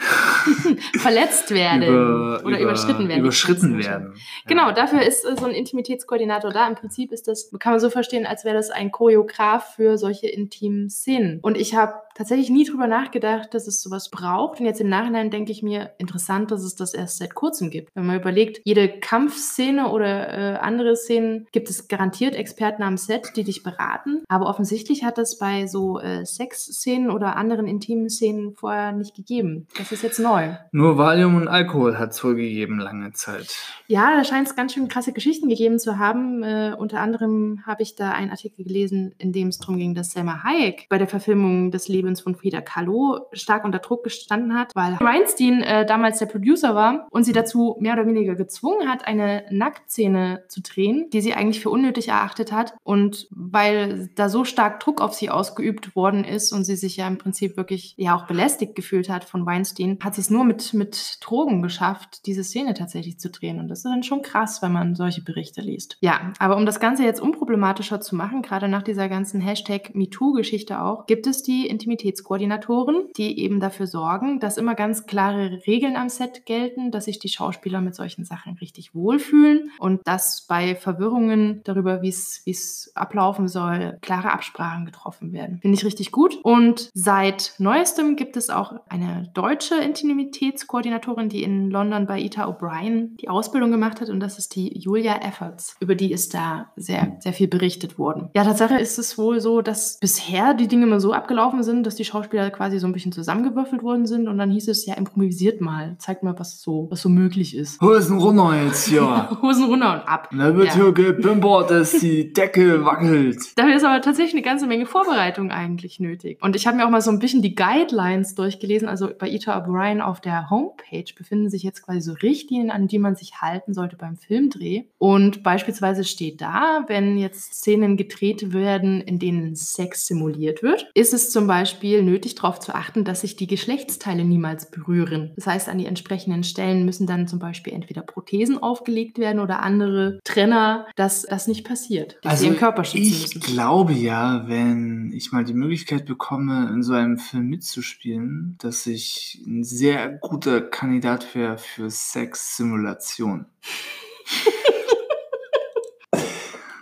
Verletzt 0.99 1.51
werden 1.51 1.83
über, 1.83 2.41
oder 2.45 2.59
über, 2.59 2.61
überschritten 2.61 3.09
werden. 3.09 3.21
Überschritten 3.21 3.79
werden. 3.79 4.15
Genau, 4.47 4.69
Ja. 4.69 4.73
dafür 4.73 5.03
ist 5.03 5.25
äh, 5.25 5.37
so 5.39 5.47
ein 5.47 5.53
Intimitätskoordinator 5.53 6.51
da. 6.53 6.67
Im 6.67 6.75
Prinzip 6.75 7.13
ist 7.13 7.29
das, 7.29 7.51
kann 7.59 7.73
man 7.73 7.81
so 7.81 7.91
verstehen, 7.91 8.27
als 8.27 8.45
wäre 8.45 8.57
das 8.57 8.71
ein 8.71 8.91
Choreograf 8.91 9.75
für 9.77 9.99
solche 9.99 10.29
intimen 10.29 10.91
Szenen. 10.91 11.41
Und 11.43 11.57
ich 11.57 11.75
habe 11.75 11.95
tatsächlich 12.15 12.51
nie 12.51 12.65
drüber 12.65 12.87
nachgedacht, 12.87 13.55
dass 13.55 13.67
es 13.67 13.83
sowas 13.83 14.11
braucht. 14.11 14.61
Und 14.61 14.67
jetzt 14.67 14.81
im 14.81 14.89
Nachhinein 14.89 15.31
denke 15.31 15.53
ich 15.53 15.63
mir, 15.63 15.93
interessant, 15.99 16.51
dass 16.51 16.63
es 16.63 16.75
das 16.75 16.95
erst 16.95 17.19
seit 17.19 17.35
kurzem 17.35 17.71
gibt. 17.71 17.91
Wenn 17.95 18.07
man 18.07 18.21
überlegt, 18.21 18.61
jede 18.65 18.89
Kampfszene 18.89 19.91
oder 19.91 20.29
äh, 20.29 20.57
andere 20.59 20.97
Szenen 20.97 21.47
gibt 21.53 21.71
es 21.71 21.89
garantiert 21.89 22.35
Experten 22.35 22.83
am 22.83 22.97
Set, 22.97 23.33
die 23.37 23.45
dich 23.45 23.63
beraten. 23.63 24.23
Aber 24.29 24.47
offensichtlich 24.47 25.05
hat 25.05 25.19
das 25.19 25.39
bei 25.39 25.67
so 25.67 25.99
äh, 25.99 26.25
Sexszenen 26.25 27.11
oder 27.11 27.37
anderen 27.37 27.67
intimen 27.67 28.09
Szenen 28.09 28.55
vorher 28.55 28.93
nicht 28.93 29.15
gegeben. 29.15 29.67
Das 29.79 29.93
ist 29.93 30.03
jetzt 30.03 30.19
neu. 30.19 30.55
Nur 30.73 30.99
Valium 30.99 31.37
und 31.37 31.49
Alkohol 31.49 31.99
hat 31.99 32.11
es 32.13 32.23
wohl 32.23 32.35
gegeben 32.35 32.79
lange 32.79 33.13
Zeit. 33.13 33.57
Ja, 33.87 34.17
da 34.17 34.25
scheint 34.25 34.49
es 34.49 34.57
ganz 34.57 34.75
schön 34.75 34.89
krasse 34.89 35.13
Geschichten 35.13 35.49
gegeben 35.49 35.79
zu 35.79 35.99
haben. 35.99 36.43
Äh, 36.43 36.75
unter 36.79 37.01
anderem 37.01 37.63
habe 37.67 37.83
ich 37.83 37.95
da 37.95 38.13
einen 38.13 38.31
Artikel 38.31 38.65
gelesen, 38.65 39.15
in 39.19 39.33
dem 39.33 39.49
es 39.49 39.59
darum 39.59 39.79
ging, 39.79 39.95
dass 39.95 40.13
Selma 40.13 40.43
Hayek 40.45 40.87
bei 40.89 40.99
der 40.99 41.09
Verfilmung 41.09 41.71
des 41.71 41.89
Lebens 41.89 42.02
von 42.21 42.35
Frida 42.35 42.61
Kahlo 42.61 43.27
stark 43.33 43.65
unter 43.65 43.79
Druck 43.79 44.05
gestanden 44.05 44.55
hat, 44.55 44.73
weil 44.75 44.99
Weinstein 45.01 45.63
äh, 45.63 45.87
damals 45.87 46.19
der 46.19 46.27
Producer 46.27 46.75
war 46.75 47.07
und 47.11 47.25
sie 47.25 47.33
dazu 47.33 47.77
mehr 47.81 47.95
oder 47.95 48.07
weniger 48.07 48.35
gezwungen 48.35 48.89
hat, 48.89 49.07
eine 49.07 49.45
Nacktszene 49.51 50.45
zu 50.49 50.61
drehen, 50.63 51.09
die 51.13 51.21
sie 51.21 51.35
eigentlich 51.35 51.61
für 51.61 51.71
unnötig 51.71 52.09
erachtet 52.09 52.53
hat. 52.53 52.75
Und 52.83 53.27
weil 53.31 54.11
da 54.15 54.29
so 54.29 54.45
stark 54.45 54.81
Druck 54.81 55.01
auf 55.01 55.15
sie 55.15 55.31
ausgeübt 55.31 55.97
worden 55.97 56.25
ist 56.25 56.53
und 56.53 56.65
sie 56.65 56.77
sich 56.77 56.97
ja 56.97 57.07
im 57.07 57.19
Prinzip 57.19 57.57
wirklich 57.57 57.95
ja 57.97 58.17
auch 58.17 58.27
belästigt 58.27 58.75
gefühlt 58.75 59.09
hat 59.09 59.25
von 59.25 59.47
Weinstein, 59.47 59.99
hat 60.03 60.15
sie 60.15 60.21
es 60.21 60.31
nur 60.31 60.45
mit, 60.45 60.75
mit 60.75 61.19
Drogen 61.21 61.63
geschafft, 61.63 62.27
diese 62.27 62.45
Szene 62.45 62.75
tatsächlich 62.75 63.19
zu 63.19 63.31
drehen. 63.31 63.59
Und 63.59 63.69
das 63.69 63.79
ist 63.79 63.85
dann 63.85 64.03
schon 64.03 64.23
krass, 64.23 64.63
wenn 64.63 64.73
man 64.73 64.95
solche 64.95 65.23
Berichte 65.23 65.61
liest. 65.61 65.97
Ja, 66.01 66.33
aber 66.39 66.57
um 66.57 66.67
das 66.67 66.81
Ganze 66.81 67.05
jetzt 67.05 67.21
unproblematischer 67.21 68.01
zu 68.01 68.17
machen, 68.17 68.43
gerade 68.43 68.69
nach 68.69 68.83
dieser 68.83 69.09
ganzen 69.09 69.41
Hashtag 69.41 69.95
MeToo-Geschichte 69.95 70.81
auch, 70.81 71.07
gibt 71.07 71.27
es 71.27 71.43
die 71.43 71.69
Intimitätskoordinatoren, 71.93 73.09
die 73.17 73.41
eben 73.41 73.61
dafür 73.61 73.87
sorgen, 73.87 74.41
dass 74.41 74.57
immer 74.57 74.75
ganz 74.75 75.07
klare 75.07 75.61
Regeln 75.67 75.97
am 75.97 76.09
Set 76.09 76.47
gelten, 76.47 76.91
dass 76.91 77.05
sich 77.05 77.19
die 77.19 77.29
Schauspieler 77.29 77.81
mit 77.81 77.95
solchen 77.95 78.25
Sachen 78.25 78.55
richtig 78.59 78.95
wohlfühlen 78.95 79.71
und 79.79 80.01
dass 80.05 80.47
bei 80.49 80.75
Verwirrungen 80.75 81.61
darüber, 81.65 82.03
wie 82.03 82.09
es 82.09 82.91
ablaufen 82.95 83.49
soll, 83.49 83.99
klare 84.01 84.33
Absprachen 84.33 84.87
getroffen 84.87 85.33
werden. 85.33 85.59
Finde 85.61 85.77
ich 85.77 85.85
richtig 85.85 86.13
gut. 86.13 86.39
Und 86.43 86.91
seit 86.95 87.55
neuestem 87.59 88.17
gibt 88.17 88.37
es 88.37 88.51
auch 88.51 88.75
eine 88.89 89.31
deutsche 89.35 89.77
Intimitätskoordinatorin, 89.77 91.29
die 91.29 91.43
in 91.43 91.71
London 91.71 92.07
bei 92.07 92.21
Ita 92.21 92.49
O'Brien 92.49 93.17
die 93.17 93.29
Ausbildung 93.29 93.71
gemacht 93.71 94.01
hat 94.01 94.09
und 94.09 94.21
das 94.21 94.39
ist 94.39 94.57
die 94.57 94.79
Julia 94.79 95.17
Efforts. 95.17 95.77
Über 95.81 95.95
die 95.95 96.13
ist 96.13 96.35
da 96.35 96.73
sehr, 96.77 97.17
sehr 97.21 97.33
viel 97.33 97.49
berichtet 97.49 97.99
worden. 97.99 98.31
Ja, 98.35 98.45
Tatsache 98.45 98.79
ist 98.79 98.99
es 98.99 99.19
wohl 99.19 99.41
so, 99.41 99.61
dass 99.61 99.99
bisher 99.99 100.55
die 100.55 100.69
Dinge 100.69 100.87
immer 100.87 101.01
so 101.01 101.13
abgelaufen 101.13 101.63
sind, 101.63 101.82
dass 101.83 101.95
die 101.97 102.05
Schauspieler 102.05 102.51
quasi 102.51 102.79
so 102.79 102.87
ein 102.87 102.93
bisschen 102.93 103.13
zusammengewürfelt 103.13 103.83
worden 103.83 104.07
sind 104.07 104.29
und 104.29 104.39
dann 104.39 104.51
hieß 104.51 104.69
es 104.69 104.87
ja 104.87 104.95
improvisiert 104.95 105.61
mal, 105.61 105.97
zeigt 105.99 106.23
mal, 106.23 106.39
was 106.39 106.61
so, 106.61 106.87
was 106.91 107.03
so 107.03 107.09
möglich 107.09 107.57
ist. 107.57 107.81
Hosen 107.81 108.19
runter 108.19 108.65
jetzt 108.65 108.87
hier. 108.89 109.03
Hosen 109.43 109.65
runter 109.65 109.95
und 109.95 110.09
ab. 110.09 110.29
Da 110.33 110.55
wird 110.57 110.69
Ja. 110.69 110.75
hier 110.75 110.93
gepimpert, 110.93 111.71
dass 111.71 111.93
die 111.93 112.33
Decke 112.33 112.85
wackelt. 112.85 113.39
Dafür 113.57 113.77
ist 113.77 113.85
aber 113.85 114.01
tatsächlich 114.01 114.35
eine 114.35 114.43
ganze 114.43 114.67
Menge 114.67 114.87
Vorbereitung 114.87 115.51
eigentlich 115.51 116.01
nötig. 116.01 116.39
Und 116.43 116.57
ich 116.57 116.67
habe 116.67 116.77
mir 116.77 116.87
auch 116.87 116.91
mal 116.91 117.01
so 117.01 117.11
ein 117.11 117.19
bisschen 117.19 117.43
die 117.43 117.55
Guidelines 117.55 118.35
durchgelesen. 118.35 118.89
Also 118.89 119.09
bei 119.19 119.29
Ita 119.29 119.57
O'Brien 119.59 120.01
auf 120.01 120.21
der 120.21 120.51
Homepage 120.51 121.05
befinden 121.17 121.51
sich 121.51 121.63
jetzt 121.63 121.83
quasi 121.83 122.01
so 122.01 122.13
Richtlinien, 122.13 122.71
an 122.71 122.87
die 122.89 122.99
man 122.99 123.17
sich 123.17 123.41
halten 123.41 123.75
sollte 123.75 123.97
beim 123.97 124.17
Filmdreh. 124.17 124.85
Und 124.99 125.43
beispielsweise 125.43 126.05
steht 126.05 126.41
da, 126.41 126.85
wenn 126.89 127.19
jetzt 127.19 127.55
Szenen 127.55 127.97
gedreht 127.97 128.53
werden, 128.53 129.01
in 129.01 129.19
denen 129.19 129.55
Sex 129.55 130.07
simuliert 130.07 130.63
wird, 130.63 130.91
ist 130.95 131.13
es 131.15 131.31
zum 131.31 131.47
Beispiel 131.47 131.72
nötig, 131.81 132.35
darauf 132.35 132.61
zu 132.61 132.75
achten, 132.75 133.05
dass 133.05 133.23
sich 133.23 133.37
die 133.37 133.47
Geschlechtsteile 133.47 134.25
niemals 134.25 134.71
berühren. 134.71 135.33
Das 135.37 135.47
heißt, 135.47 135.69
an 135.69 135.79
die 135.79 135.87
entsprechenden 135.87 136.45
Stellen 136.45 136.85
müssen 136.85 137.07
dann 137.07 137.29
zum 137.29 137.39
Beispiel 137.39 137.73
entweder 137.73 138.03
Prothesen 138.03 138.63
aufgelegt 138.63 139.19
werden 139.19 139.41
oder 139.41 139.61
andere 139.61 140.21
Trenner, 140.25 140.87
dass 140.97 141.23
das 141.23 141.47
nicht 141.47 141.67
passiert. 141.67 142.19
Also 142.25 142.45
den 142.45 142.57
Körper 142.57 142.85
schützen 142.85 143.03
ich 143.03 143.23
müssen. 143.23 143.41
glaube 143.41 143.93
ja, 143.93 144.45
wenn 144.47 145.13
ich 145.15 145.33
mal 145.33 145.45
die 145.45 145.55
Möglichkeit 145.55 146.07
bekomme, 146.07 146.69
in 146.73 146.83
so 146.83 146.93
einem 146.93 147.19
Film 147.19 147.49
mitzuspielen, 147.49 148.57
dass 148.61 148.87
ich 148.87 149.43
ein 149.47 149.65
sehr 149.65 150.09
guter 150.09 150.61
Kandidat 150.61 151.35
wäre 151.35 151.59
für 151.59 151.91
Sexsimulation. 151.91 153.47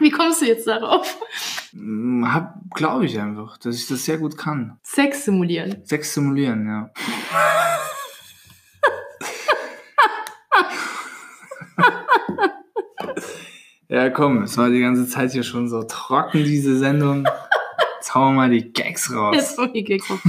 Wie 0.00 0.10
kommst 0.10 0.40
du 0.40 0.46
jetzt 0.46 0.66
darauf? 0.66 1.18
Hm, 1.72 2.32
Hab, 2.32 2.54
glaube 2.74 3.06
ich 3.06 3.18
einfach, 3.18 3.56
dass 3.58 3.76
ich 3.76 3.86
das 3.86 4.04
sehr 4.04 4.18
gut 4.18 4.36
kann. 4.36 4.78
Sex 4.82 5.24
simulieren. 5.24 5.84
Sex 5.84 6.14
simulieren, 6.14 6.66
ja. 6.66 6.90
ja, 13.88 14.10
komm, 14.10 14.42
es 14.42 14.56
war 14.58 14.70
die 14.70 14.80
ganze 14.80 15.06
Zeit 15.08 15.32
hier 15.32 15.42
schon 15.42 15.68
so 15.68 15.82
trocken, 15.84 16.44
diese 16.44 16.78
Sendung. 16.78 17.26
Jetzt 18.00 18.14
hauen 18.14 18.34
wir 18.34 18.36
mal 18.36 18.50
die 18.50 18.72
Gags 18.72 19.12
raus. 19.12 19.36
Jetzt 19.36 19.58
hol 19.58 19.70
ich 19.74 19.84
Gags 19.84 20.08
raus. 20.08 20.20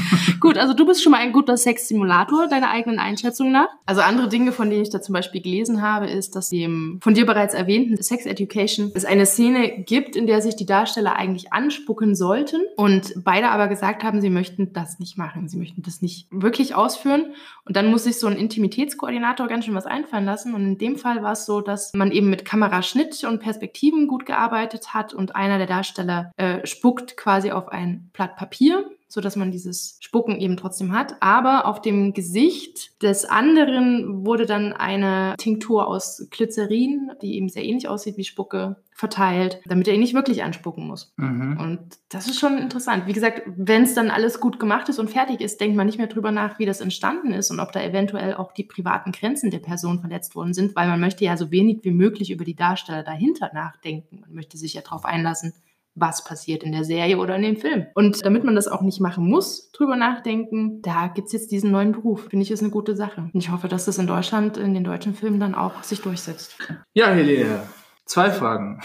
Gut, 0.42 0.58
also 0.58 0.74
du 0.74 0.86
bist 0.86 1.02
schon 1.02 1.12
mal 1.12 1.20
ein 1.20 1.32
guter 1.32 1.56
Sex-Simulator, 1.56 2.48
deiner 2.48 2.70
eigenen 2.70 3.00
Einschätzung 3.00 3.50
nach. 3.50 3.70
Also 3.86 4.02
andere 4.02 4.28
Dinge, 4.28 4.52
von 4.52 4.70
denen 4.70 4.82
ich 4.82 4.90
da 4.90 5.02
zum 5.02 5.14
Beispiel 5.14 5.42
gelesen 5.42 5.82
habe, 5.82 6.08
ist, 6.08 6.36
dass 6.36 6.50
dem 6.50 7.00
von 7.02 7.14
dir 7.14 7.26
bereits 7.26 7.54
erwähnten 7.54 8.02
Sex 8.04 8.26
Education 8.26 8.92
es 8.94 9.06
eine 9.06 9.26
Szene 9.26 9.84
gibt, 9.86 10.18
in 10.18 10.28
der 10.28 10.42
sich 10.42 10.58
die 10.58 10.66
Darsteller 10.66 11.16
eigentlich 11.16 11.54
anspucken 11.54 12.14
sollten 12.14 12.62
und 12.76 13.14
beide 13.24 13.50
aber 13.52 13.70
gesagt 13.70 14.04
haben, 14.04 14.20
sie 14.20 14.30
möchten 14.30 14.74
das 14.74 15.00
nicht 15.00 15.18
machen. 15.18 15.48
Sie 15.48 15.58
möchten 15.58 15.82
das 15.82 16.02
nicht 16.02 16.28
wirklich 16.30 16.76
ausführen. 16.76 17.34
Und 17.64 17.78
dann 17.78 17.90
muss 17.90 18.04
sich 18.04 18.20
so 18.20 18.28
ein 18.28 18.36
Intimitätskoordinator 18.36 19.48
ganz 19.48 19.64
schön 19.64 19.76
was 19.76 19.86
einfallen 19.86 20.26
lassen. 20.26 20.54
Und 20.54 20.66
in 20.66 20.78
dem 20.78 20.98
Fall 20.98 21.24
war 21.24 21.32
es 21.34 21.46
so, 21.46 21.62
dass 21.62 21.94
man 21.94 22.12
eben 22.12 22.30
mit 22.30 22.44
Kameraschnitt 22.44 23.24
und 23.24 23.40
Perspektiven 23.40 24.08
gut 24.08 24.26
gearbeitet 24.26 24.94
hat 24.94 25.14
und 25.14 25.38
einer 25.38 25.58
der 25.58 25.68
Darsteller 25.68 26.34
äh, 26.36 26.66
spuckt 26.68 27.16
quasi 27.16 27.52
auf 27.52 27.61
ein 27.70 28.10
Blatt 28.14 28.36
Papier 28.36 28.86
so 29.12 29.20
dass 29.20 29.36
man 29.36 29.52
dieses 29.52 29.98
Spucken 30.00 30.40
eben 30.40 30.56
trotzdem 30.56 30.94
hat. 30.94 31.16
Aber 31.20 31.66
auf 31.66 31.82
dem 31.82 32.14
Gesicht 32.14 33.02
des 33.04 33.26
anderen 33.26 34.26
wurde 34.26 34.46
dann 34.46 34.72
eine 34.72 35.36
Tinktur 35.38 35.88
aus 35.88 36.28
Glycerin, 36.32 37.12
die 37.22 37.36
eben 37.36 37.50
sehr 37.50 37.66
ähnlich 37.66 37.90
aussieht 37.90 38.16
wie 38.16 38.24
Spucke, 38.24 38.78
verteilt, 38.94 39.60
damit 39.66 39.88
er 39.88 39.96
ihn 39.96 40.00
nicht 40.00 40.14
wirklich 40.14 40.44
anspucken 40.44 40.88
muss. 40.88 41.12
Mhm. 41.18 41.58
Und 41.60 41.80
das 42.08 42.28
ist 42.28 42.40
schon 42.40 42.58
interessant. 42.58 43.06
Wie 43.08 43.14
gesagt, 43.14 43.42
wenn 43.46 43.84
es 43.84 43.96
dann 43.96 44.12
alles 44.12 44.40
gut 44.40 44.60
gemacht 44.60 44.88
ist 44.88 45.00
und 45.00 45.10
fertig 45.10 45.42
ist, 45.42 45.60
denkt 45.60 45.76
man 45.76 45.88
nicht 45.88 45.98
mehr 45.98 46.08
drüber 46.08 46.32
nach, 46.32 46.58
wie 46.60 46.66
das 46.66 46.80
entstanden 46.82 47.34
ist 47.34 47.52
und 47.52 47.60
ob 47.60 47.74
da 47.74 47.82
eventuell 47.84 48.36
auch 48.36 48.54
die 48.54 48.64
privaten 48.64 49.12
Grenzen 49.12 49.52
der 49.52 49.60
Person 49.60 50.00
verletzt 50.00 50.36
worden 50.36 50.54
sind, 50.54 50.76
weil 50.76 50.88
man 50.88 51.02
möchte 51.02 51.26
ja 51.26 51.36
so 51.36 51.52
wenig 51.52 51.80
wie 51.84 51.92
möglich 51.92 52.32
über 52.32 52.46
die 52.46 52.56
Darsteller 52.56 53.04
dahinter 53.04 53.50
nachdenken. 53.54 54.22
Man 54.22 54.34
möchte 54.34 54.58
sich 54.58 54.76
ja 54.76 54.82
darauf 54.82 55.04
einlassen, 55.04 55.54
was 55.96 56.24
passiert 56.24 56.64
in 56.64 56.72
der 56.72 56.84
Serie 56.84 57.18
oder 57.18 57.36
in 57.36 57.42
dem 57.42 57.58
Film. 57.58 57.88
Und 57.96 58.24
damit 58.26 58.44
man 58.44 58.56
das 58.56 58.68
auch 58.68 58.82
nicht 58.82 59.02
machen 59.02 59.28
muss, 59.28 59.72
drüber 59.72 59.96
nachdenken, 59.96 60.82
da 60.82 61.08
gibt 61.08 61.28
es 61.28 61.34
jetzt 61.34 61.52
diesen 61.52 61.72
neuen 61.72 61.92
Beruf. 61.92 62.28
Finde 62.30 62.44
ich, 62.44 62.52
ist 62.52 62.62
eine 62.62 62.72
gute 62.72 62.96
Sache. 62.96 63.30
Und 63.34 63.40
ich 63.40 63.52
hoffe, 63.52 63.68
dass 63.68 63.86
das 63.86 63.98
in 63.98 64.08
Deutschland, 64.08 64.58
in 64.58 64.74
den 64.74 64.84
deutschen 64.84 65.14
Filmen 65.14 65.40
dann 65.40 65.56
auch 65.56 65.84
sich 65.84 66.02
durchsetzt. 66.02 66.58
Ja, 66.94 67.10
Helene, 67.12 67.64
zwei 68.06 68.32
Fragen. 68.32 68.82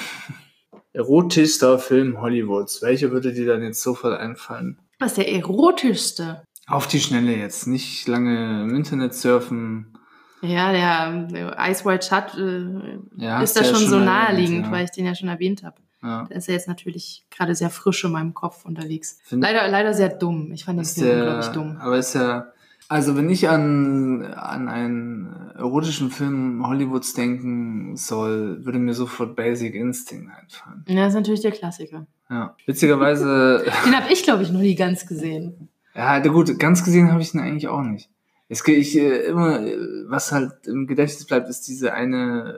Erotischster 0.93 1.79
Film 1.79 2.21
Hollywoods. 2.21 2.83
Welcher 2.83 3.11
würde 3.11 3.33
dir 3.33 3.47
dann 3.47 3.63
jetzt 3.63 3.83
sofort 3.83 4.19
einfallen? 4.19 4.79
Was 4.99 5.13
ist 5.13 5.19
der 5.19 5.33
erotischste? 5.33 6.43
Auf 6.67 6.87
die 6.87 7.01
Schnelle 7.01 7.37
jetzt, 7.37 7.67
nicht 7.67 8.09
lange 8.09 8.65
im 8.65 8.75
Internet 8.75 9.15
surfen. 9.15 9.97
Ja, 10.43 10.73
der, 10.73 11.27
der 11.27 11.57
Ice 11.71 11.85
White 11.85 12.07
Shut 12.07 12.39
äh, 12.39 12.99
Ja, 13.17 13.43
ist 13.43 13.57
da 13.57 13.61
du 13.61 13.67
schon 13.69 13.87
so 13.87 13.97
erwähnt, 13.97 14.05
naheliegend, 14.05 14.67
ja. 14.67 14.73
weil 14.73 14.85
ich 14.85 14.91
den 14.91 15.07
ja 15.07 15.15
schon 15.15 15.29
erwähnt 15.29 15.63
habe. 15.63 15.77
Ja. 16.07 16.25
Der 16.25 16.37
ist 16.37 16.47
ja 16.49 16.55
jetzt 16.55 16.69
natürlich 16.69 17.25
gerade 17.31 17.55
sehr 17.55 17.71
frisch 17.71 18.05
in 18.05 18.13
meinem 18.13 18.33
Kopf 18.35 18.65
unterwegs. 18.65 19.19
Find- 19.25 19.43
Leider, 19.43 19.67
leider 19.69 19.93
sehr 19.95 20.09
dumm. 20.11 20.53
Ich 20.53 20.65
fand 20.65 20.87
Film 20.87 21.07
der, 21.07 21.17
unglaublich 21.19 21.49
dumm. 21.49 21.77
aber 21.81 21.99
ist 21.99 22.15
ja, 22.15 22.53
also 22.89 23.17
wenn 23.17 23.29
ich 23.29 23.49
an, 23.49 24.23
an 24.25 24.69
einen 24.69 25.51
erotischen 25.57 26.11
Film 26.13 26.65
Hollywoods 26.67 27.15
denken 27.15 27.97
soll, 27.97 28.65
würde 28.65 28.79
mir 28.79 28.95
sofort 28.95 29.35
Basic 29.35 29.75
Instinct 29.75 30.31
einfallen. 30.31 30.85
Ja, 30.87 30.97
das 31.05 31.09
ist 31.09 31.17
natürlich 31.17 31.41
der 31.41 31.51
Klassiker. 31.53 32.07
Ja. 32.31 32.55
Witzigerweise, 32.67 33.65
Den 33.85 33.97
habe 33.97 34.13
ich, 34.13 34.23
glaube 34.23 34.43
ich, 34.45 34.51
noch 34.53 34.61
nie 34.61 34.75
ganz 34.77 35.07
gesehen. 35.07 35.69
ja, 35.95 36.19
gut, 36.21 36.59
ganz 36.59 36.85
gesehen 36.85 37.11
habe 37.11 37.23
ich 37.23 37.35
ihn 37.35 37.41
eigentlich 37.41 37.69
auch 37.69 37.83
nicht. 37.83 38.09
Es 38.49 38.63
geht 38.63 38.79
ich, 38.79 38.97
äh, 38.97 39.23
immer, 39.27 39.61
äh, 39.61 39.77
was 40.07 40.31
halt 40.31 40.53
im 40.67 40.87
Gedächtnis 40.87 41.27
bleibt, 41.27 41.49
ist 41.49 41.67
diese 41.67 41.93
eine 41.93 42.55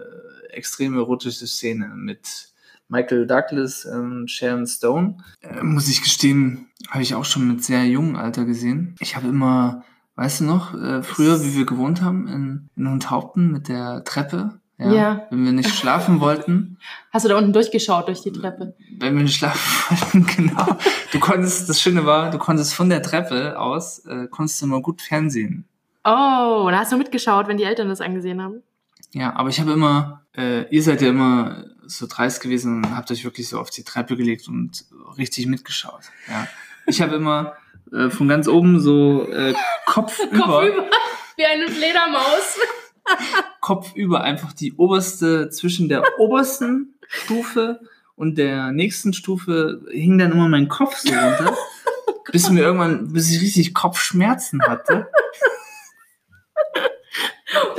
äh, 0.50 0.52
extrem 0.52 0.94
erotische 0.96 1.46
Szene 1.46 1.92
mit 1.96 2.47
Michael 2.88 3.26
Douglas 3.26 3.84
und 3.84 4.30
Sharon 4.30 4.66
Stone. 4.66 5.18
Äh, 5.40 5.62
muss 5.62 5.88
ich 5.88 6.02
gestehen, 6.02 6.68
habe 6.90 7.02
ich 7.02 7.14
auch 7.14 7.24
schon 7.24 7.46
mit 7.48 7.64
sehr 7.64 7.84
jungem 7.86 8.16
Alter 8.16 8.44
gesehen. 8.44 8.94
Ich 9.00 9.16
habe 9.16 9.28
immer, 9.28 9.84
weißt 10.16 10.40
du 10.40 10.44
noch, 10.44 10.74
äh, 10.74 11.02
früher, 11.02 11.42
wie 11.44 11.54
wir 11.56 11.66
gewohnt 11.66 12.02
haben 12.02 12.26
in, 12.28 12.68
in 12.76 12.90
Hundhaupten 12.90 13.52
mit 13.52 13.68
der 13.68 14.04
Treppe. 14.04 14.60
Ja. 14.80 15.26
Wenn 15.30 15.44
wir 15.44 15.52
nicht 15.52 15.74
schlafen 15.74 16.20
wollten, 16.20 16.78
Hast 17.12 17.24
du 17.24 17.28
da 17.28 17.36
unten 17.36 17.52
durchgeschaut 17.52 18.06
durch 18.06 18.22
die 18.22 18.30
Treppe? 18.32 18.74
wenn 19.00 19.16
wir 19.16 19.24
nicht 19.24 19.36
schlafen 19.36 19.90
wollten, 19.90 20.26
genau. 20.26 20.78
Du 21.12 21.18
konntest, 21.18 21.68
das 21.68 21.80
Schöne 21.80 22.06
war, 22.06 22.30
du 22.30 22.38
konntest 22.38 22.74
von 22.74 22.88
der 22.88 23.02
Treppe 23.02 23.58
aus, 23.58 24.04
äh, 24.06 24.28
konntest 24.30 24.60
du 24.62 24.66
immer 24.66 24.80
gut 24.80 25.02
Fernsehen. 25.02 25.64
Oh, 26.04 26.68
da 26.70 26.78
hast 26.78 26.92
du 26.92 26.96
mitgeschaut, 26.96 27.48
wenn 27.48 27.56
die 27.56 27.64
Eltern 27.64 27.88
das 27.88 28.00
angesehen 28.00 28.40
haben. 28.40 28.62
Ja, 29.12 29.34
aber 29.34 29.48
ich 29.48 29.60
habe 29.60 29.72
immer, 29.72 30.22
äh, 30.36 30.62
ihr 30.72 30.82
seid 30.82 31.02
ja 31.02 31.08
immer 31.08 31.64
so 31.88 32.06
dreist 32.06 32.40
gewesen 32.40 32.84
und 32.84 32.96
habt 32.96 33.10
euch 33.10 33.24
wirklich 33.24 33.48
so 33.48 33.58
auf 33.58 33.70
die 33.70 33.84
Treppe 33.84 34.16
gelegt 34.16 34.48
und 34.48 34.84
richtig 35.16 35.46
mitgeschaut. 35.46 36.02
Ja. 36.28 36.46
Ich 36.86 37.02
habe 37.02 37.16
immer 37.16 37.54
äh, 37.92 38.10
von 38.10 38.28
ganz 38.28 38.48
oben 38.48 38.80
so 38.80 39.28
äh, 39.30 39.54
Kopf, 39.86 40.18
über, 40.30 40.44
Kopfüber, 40.44 40.90
wie 41.36 41.44
eine 41.44 41.68
Fledermaus. 41.68 42.58
Kopf 43.60 43.94
über 43.94 44.22
einfach 44.22 44.52
die 44.52 44.74
oberste, 44.74 45.50
zwischen 45.50 45.88
der 45.88 46.02
obersten 46.18 46.94
Stufe 47.08 47.80
und 48.16 48.36
der 48.36 48.72
nächsten 48.72 49.12
Stufe 49.12 49.80
hing 49.90 50.18
dann 50.18 50.32
immer 50.32 50.48
mein 50.48 50.68
Kopf 50.68 50.98
so 50.98 51.12
runter, 51.12 51.56
bis 52.32 52.50
mir 52.50 52.60
irgendwann, 52.60 53.12
bis 53.12 53.30
ich 53.30 53.40
richtig 53.40 53.74
Kopfschmerzen 53.74 54.60
hatte. 54.62 55.08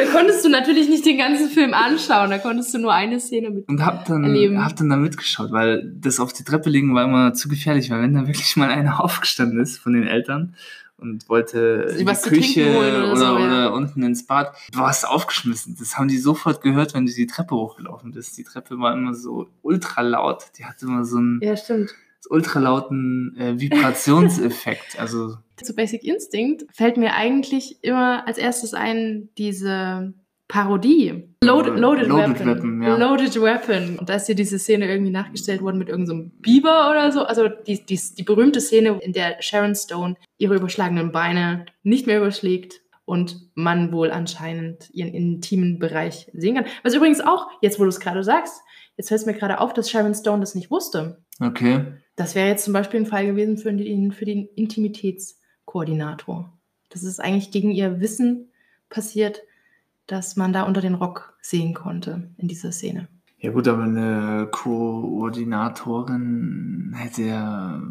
Da 0.10 0.18
konntest 0.18 0.46
du 0.46 0.50
natürlich 0.50 0.90
nicht 0.90 1.06
den 1.06 1.18
ganzen 1.18 1.50
Film 1.50 1.74
anschauen, 1.74 2.30
da 2.30 2.38
konntest 2.38 2.74
du 2.74 2.80
nur 2.80 2.94
eine 2.94 3.20
Szene 3.20 3.50
mit. 3.50 3.68
Und 3.68 3.86
hab 3.86 4.06
dann, 4.06 4.24
Erleben. 4.24 4.64
hab 4.64 4.76
dann 4.76 4.90
da 4.90 4.96
mitgeschaut, 4.96 5.52
weil 5.52 5.92
das 6.00 6.20
auf 6.20 6.34
die 6.34 6.44
Treppe 6.44 6.70
legen 6.70 6.94
war 6.96 7.04
immer 7.04 7.34
zu 7.34 7.50
gefährlich, 7.50 7.90
weil 7.90 8.02
wenn 8.02 8.14
da 8.14 8.28
wirklich 8.28 8.56
mal 8.56 8.70
einer 8.70 9.04
aufgestanden 9.04 9.60
ist 9.60 9.78
von 9.78 9.94
den 9.94 10.08
Eltern 10.08 10.56
und 10.98 11.30
wollte 11.30 11.96
in 11.98 12.06
die 12.06 12.14
Küche 12.14 12.78
oder 12.78 13.12
oder, 13.12 13.16
so, 13.16 13.36
oder, 13.36 13.60
ja. 13.62 13.68
unten 13.68 14.04
ins 14.04 14.26
Bad, 14.26 14.54
du 14.74 14.80
warst 14.80 15.08
aufgeschmissen. 15.08 15.76
Das 15.80 15.98
haben 15.98 16.08
die 16.08 16.18
sofort 16.18 16.62
gehört, 16.62 16.94
wenn 16.94 17.06
du 17.06 17.14
die 17.14 17.28
Treppe 17.28 17.56
hochgelaufen 17.56 18.12
bist. 18.12 18.38
Die 18.38 18.44
Treppe 18.44 18.80
war 18.80 18.94
immer 18.94 19.14
so 19.14 19.48
ultra 19.62 20.02
laut. 20.02 20.46
Die 20.58 20.66
hatte 20.66 20.86
immer 20.86 21.06
so 21.06 21.18
einen 21.18 21.40
Ja, 21.42 21.56
stimmt. 21.56 21.94
Ultra 22.30 22.60
lauten 22.60 23.36
äh, 23.38 23.60
Vibrationseffekt. 23.60 25.00
Also 25.00 25.38
Zu 25.58 25.76
Basic 25.76 26.04
Instinct 26.04 26.66
fällt 26.74 26.98
mir 26.98 27.14
eigentlich 27.14 27.84
immer 27.84 28.28
als 28.28 28.38
erstes 28.38 28.74
ein 28.74 29.30
diese 29.38 30.14
Parodie. 30.50 31.30
Loaded, 31.44 31.78
loaded, 31.78 32.08
Loaded 32.08 32.40
Weapon. 32.40 32.48
Weapon, 32.48 32.82
ja. 32.82 32.98
Loaded 32.98 33.42
Weapon. 33.42 34.00
Und 34.00 34.10
da 34.10 34.16
ist 34.16 34.26
dir 34.26 34.36
diese 34.36 34.58
Szene 34.58 34.90
irgendwie 34.90 35.12
nachgestellt 35.12 35.62
worden 35.62 35.78
mit 35.78 35.90
irgendeinem 35.90 36.24
so 36.24 36.42
Biber 36.42 36.90
oder 36.90 37.12
so. 37.12 37.24
Also 37.24 37.48
die, 37.48 37.86
die, 37.86 38.00
die 38.18 38.24
berühmte 38.24 38.60
Szene, 38.60 39.00
in 39.02 39.14
der 39.14 39.42
Sharon 39.42 39.76
Stone 39.76 40.16
ihre 40.38 40.56
überschlagenen 40.56 41.12
Beine 41.12 41.68
nicht 41.84 42.08
mehr 42.08 42.18
überschlägt 42.18 42.82
und 43.06 43.50
man 43.54 43.92
wohl 43.92 44.12
anscheinend 44.12 44.90
ihren 44.92 45.14
intimen 45.14 45.78
Bereich 45.78 46.30
sehen 46.34 46.56
kann. 46.56 46.66
Was 46.84 46.96
übrigens 46.96 47.22
auch, 47.22 47.48
jetzt 47.62 47.80
wo 47.80 47.84
du 47.84 47.90
es 47.90 48.00
gerade 48.00 48.24
sagst, 48.24 48.62
jetzt 48.98 49.10
fällt 49.10 49.22
es 49.22 49.28
mir 49.28 49.34
gerade 49.34 49.62
auf, 49.62 49.74
dass 49.74 49.90
Sharon 49.90 50.16
Stone 50.16 50.42
das 50.42 50.56
nicht 50.56 50.72
wusste. 50.72 51.24
okay. 51.40 51.86
Das 52.20 52.36
wäre 52.36 52.50
jetzt 52.50 52.66
zum 52.66 52.74
Beispiel 52.74 53.00
ein 53.00 53.06
Fall 53.06 53.28
gewesen 53.28 53.58
für 53.58 53.72
den, 53.72 54.12
für 54.12 54.26
den 54.26 54.50
Intimitätskoordinator. 54.56 56.52
Das 56.90 57.04
ist 57.04 57.22
eigentlich 57.22 57.50
gegen 57.50 57.72
ihr 57.72 58.02
Wissen 58.02 58.52
passiert, 58.90 59.42
dass 60.06 60.36
man 60.36 60.52
da 60.52 60.64
unter 60.64 60.82
den 60.82 60.96
Rock 60.96 61.38
sehen 61.42 61.74
konnte 61.74 62.30
in 62.36 62.50
dieser 62.50 62.74
Szene. 62.74 63.08
Ja 63.38 63.52
gut, 63.52 63.70
aber 63.70 63.84
eine 63.84 64.50
Koordinatorin 64.52 66.94
hätte 66.94 67.22
ja 67.22 67.82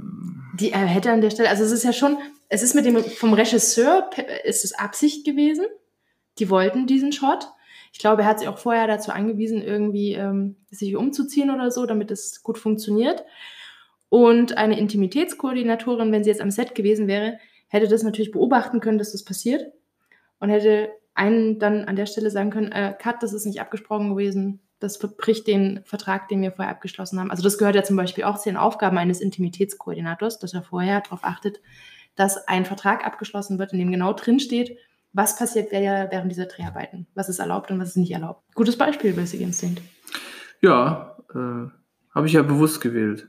Die 0.60 0.72
er 0.72 0.84
hätte 0.84 1.10
an 1.10 1.22
der 1.22 1.30
Stelle, 1.30 1.48
also 1.48 1.64
es 1.64 1.72
ist 1.72 1.84
ja 1.84 1.94
schon, 1.94 2.18
es 2.50 2.62
ist 2.62 2.74
mit 2.74 2.84
dem 2.84 3.02
vom 3.02 3.32
Regisseur 3.32 4.10
ist 4.44 4.62
es 4.62 4.74
Absicht 4.74 5.24
gewesen. 5.24 5.64
Die 6.38 6.50
wollten 6.50 6.86
diesen 6.86 7.12
Shot. 7.12 7.48
Ich 7.94 7.98
glaube, 7.98 8.20
er 8.22 8.28
hat 8.28 8.40
sich 8.40 8.48
auch 8.48 8.58
vorher 8.58 8.86
dazu 8.86 9.10
angewiesen, 9.10 9.62
irgendwie 9.62 10.12
ähm, 10.12 10.56
sich 10.70 10.96
umzuziehen 10.96 11.48
oder 11.48 11.70
so, 11.70 11.86
damit 11.86 12.10
es 12.10 12.42
gut 12.42 12.58
funktioniert. 12.58 13.24
Und 14.08 14.56
eine 14.56 14.78
Intimitätskoordinatorin, 14.78 16.12
wenn 16.12 16.24
sie 16.24 16.30
jetzt 16.30 16.40
am 16.40 16.50
Set 16.50 16.74
gewesen 16.74 17.08
wäre, 17.08 17.38
hätte 17.68 17.88
das 17.88 18.02
natürlich 18.02 18.32
beobachten 18.32 18.80
können, 18.80 18.98
dass 18.98 19.12
das 19.12 19.24
passiert 19.24 19.66
und 20.40 20.48
hätte 20.48 20.90
einen 21.14 21.58
dann 21.58 21.84
an 21.84 21.96
der 21.96 22.06
Stelle 22.06 22.30
sagen 22.30 22.50
können, 22.50 22.72
äh, 22.72 22.94
Cut, 22.98 23.22
das 23.22 23.32
ist 23.32 23.44
nicht 23.44 23.60
abgesprochen 23.60 24.10
gewesen, 24.10 24.60
das 24.78 24.98
bricht 24.98 25.46
den 25.46 25.80
Vertrag, 25.84 26.28
den 26.28 26.40
wir 26.40 26.52
vorher 26.52 26.72
abgeschlossen 26.72 27.18
haben. 27.18 27.30
Also 27.30 27.42
das 27.42 27.58
gehört 27.58 27.74
ja 27.74 27.82
zum 27.82 27.96
Beispiel 27.96 28.24
auch 28.24 28.38
zu 28.38 28.48
den 28.48 28.56
Aufgaben 28.56 28.96
eines 28.96 29.20
Intimitätskoordinators, 29.20 30.38
dass 30.38 30.54
er 30.54 30.62
vorher 30.62 31.00
darauf 31.00 31.24
achtet, 31.24 31.60
dass 32.14 32.48
ein 32.48 32.64
Vertrag 32.64 33.04
abgeschlossen 33.04 33.58
wird, 33.58 33.72
in 33.72 33.80
dem 33.80 33.90
genau 33.90 34.12
drin 34.12 34.38
steht, 34.38 34.78
was 35.12 35.36
passiert 35.36 35.72
während 35.72 36.30
dieser 36.30 36.46
Dreharbeiten, 36.46 37.06
was 37.14 37.28
ist 37.28 37.40
erlaubt 37.40 37.70
und 37.70 37.80
was 37.80 37.90
ist 37.90 37.96
nicht 37.96 38.12
erlaubt. 38.12 38.42
Gutes 38.54 38.76
Beispiel, 38.76 39.12
Basic 39.12 39.40
Instinct. 39.40 39.82
Ja, 40.60 41.16
äh, 41.34 41.70
habe 42.14 42.26
ich 42.26 42.32
ja 42.32 42.42
bewusst 42.42 42.80
gewählt. 42.80 43.28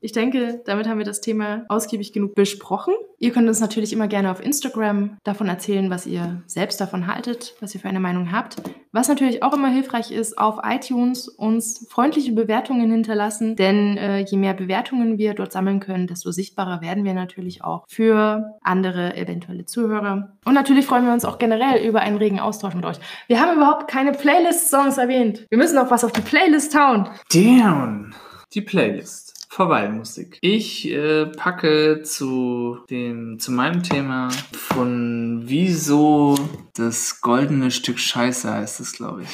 Ich 0.00 0.12
denke, 0.12 0.62
damit 0.64 0.88
haben 0.88 0.98
wir 0.98 1.04
das 1.04 1.20
Thema 1.20 1.64
ausgiebig 1.68 2.12
genug 2.12 2.34
besprochen. 2.34 2.94
Ihr 3.18 3.32
könnt 3.32 3.48
uns 3.48 3.60
natürlich 3.60 3.92
immer 3.92 4.06
gerne 4.06 4.30
auf 4.30 4.40
Instagram 4.40 5.18
davon 5.24 5.48
erzählen, 5.48 5.90
was 5.90 6.06
ihr 6.06 6.42
selbst 6.46 6.80
davon 6.80 7.08
haltet, 7.08 7.54
was 7.60 7.74
ihr 7.74 7.80
für 7.80 7.88
eine 7.88 7.98
Meinung 7.98 8.30
habt. 8.30 8.56
Was 8.92 9.08
natürlich 9.08 9.42
auch 9.42 9.52
immer 9.52 9.68
hilfreich 9.68 10.12
ist, 10.12 10.38
auf 10.38 10.60
iTunes 10.62 11.28
uns 11.28 11.86
freundliche 11.90 12.32
Bewertungen 12.32 12.90
hinterlassen, 12.90 13.56
denn 13.56 13.96
äh, 13.96 14.20
je 14.20 14.38
mehr 14.38 14.54
Bewertungen 14.54 15.18
wir 15.18 15.34
dort 15.34 15.52
sammeln 15.52 15.80
können, 15.80 16.06
desto 16.06 16.30
sichtbarer 16.30 16.80
werden 16.80 17.04
wir 17.04 17.14
natürlich 17.14 17.64
auch 17.64 17.84
für 17.88 18.54
andere 18.62 19.16
eventuelle 19.16 19.64
Zuhörer. 19.64 20.36
Und 20.44 20.54
natürlich 20.54 20.86
freuen 20.86 21.04
wir 21.04 21.12
uns 21.12 21.24
auch 21.24 21.38
generell 21.38 21.84
über 21.86 22.00
einen 22.00 22.18
regen 22.18 22.38
Austausch 22.38 22.74
mit 22.74 22.86
euch. 22.86 22.98
Wir 23.26 23.40
haben 23.40 23.56
überhaupt 23.56 23.88
keine 23.88 24.12
Playlist-Songs 24.12 24.96
erwähnt. 24.96 25.44
Wir 25.50 25.58
müssen 25.58 25.74
noch 25.74 25.90
was 25.90 26.04
auf 26.04 26.12
die 26.12 26.20
Playlist 26.20 26.78
hauen. 26.78 27.08
Down. 27.32 28.14
Die 28.54 28.62
Playlist. 28.62 29.27
Verweilmusik. 29.48 30.38
Ich 30.40 30.88
äh, 30.90 31.26
packe 31.26 32.02
zu 32.02 32.78
dem 32.90 33.38
zu 33.38 33.50
meinem 33.50 33.82
Thema 33.82 34.28
von 34.52 35.42
wieso 35.44 36.36
das 36.74 37.20
goldene 37.20 37.70
Stück 37.70 37.98
Scheiße 37.98 38.52
heißt 38.52 38.80
es, 38.80 38.92
glaube 38.92 39.22
ich. 39.22 39.28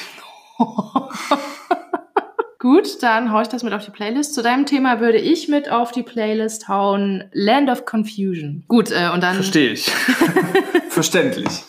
Gut, 2.59 3.03
dann 3.03 3.31
hau 3.31 3.41
ich 3.41 3.47
das 3.47 3.61
mit 3.61 3.73
auf 3.73 3.85
die 3.85 3.91
Playlist. 3.91 4.33
Zu 4.33 4.41
deinem 4.41 4.65
Thema 4.65 4.99
würde 4.99 5.19
ich 5.19 5.47
mit 5.47 5.69
auf 5.69 5.91
die 5.91 6.01
Playlist 6.01 6.67
hauen 6.67 7.29
Land 7.31 7.69
of 7.69 7.85
Confusion. 7.85 8.63
Gut, 8.67 8.89
äh, 8.89 9.11
und 9.13 9.21
dann. 9.21 9.35
Verstehe 9.35 9.73
ich. 9.73 9.85
Verständlich. 10.89 11.63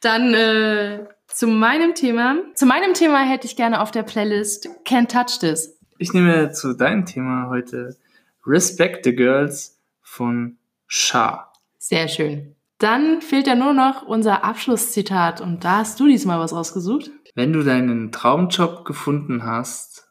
Dann 0.00 0.32
äh, 0.32 1.00
zu 1.26 1.46
meinem 1.46 1.94
Thema. 1.94 2.36
Zu 2.54 2.64
meinem 2.64 2.94
Thema 2.94 3.20
hätte 3.20 3.46
ich 3.46 3.56
gerne 3.56 3.82
auf 3.82 3.90
der 3.90 4.02
Playlist 4.02 4.68
Can't 4.86 5.08
Touch 5.08 5.40
This. 5.40 5.78
Ich 6.02 6.12
nehme 6.12 6.50
zu 6.50 6.72
deinem 6.72 7.06
Thema 7.06 7.48
heute 7.48 7.96
Respect 8.44 9.04
the 9.04 9.14
Girls 9.14 9.80
von 10.00 10.58
Shah. 10.88 11.52
Sehr 11.78 12.08
schön. 12.08 12.56
Dann 12.78 13.22
fehlt 13.22 13.46
ja 13.46 13.54
nur 13.54 13.72
noch 13.72 14.02
unser 14.02 14.42
Abschlusszitat 14.42 15.40
und 15.40 15.62
da 15.62 15.76
hast 15.76 16.00
du 16.00 16.08
diesmal 16.08 16.40
was 16.40 16.52
rausgesucht. 16.52 17.12
Wenn 17.36 17.52
du 17.52 17.62
deinen 17.62 18.10
Traumjob 18.10 18.84
gefunden 18.84 19.44
hast, 19.44 20.08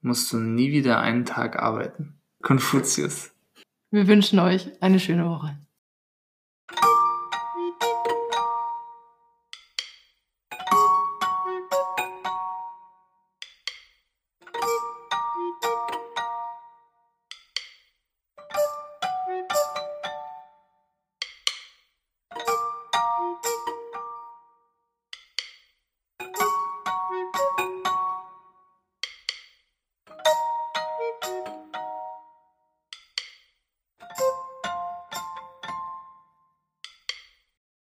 musst 0.00 0.32
du 0.32 0.36
nie 0.36 0.70
wieder 0.70 1.00
einen 1.00 1.24
Tag 1.24 1.60
arbeiten. 1.60 2.20
Konfuzius. 2.42 3.32
Wir 3.90 4.06
wünschen 4.06 4.38
euch 4.38 4.70
eine 4.80 5.00
schöne 5.00 5.28
Woche. 5.28 5.58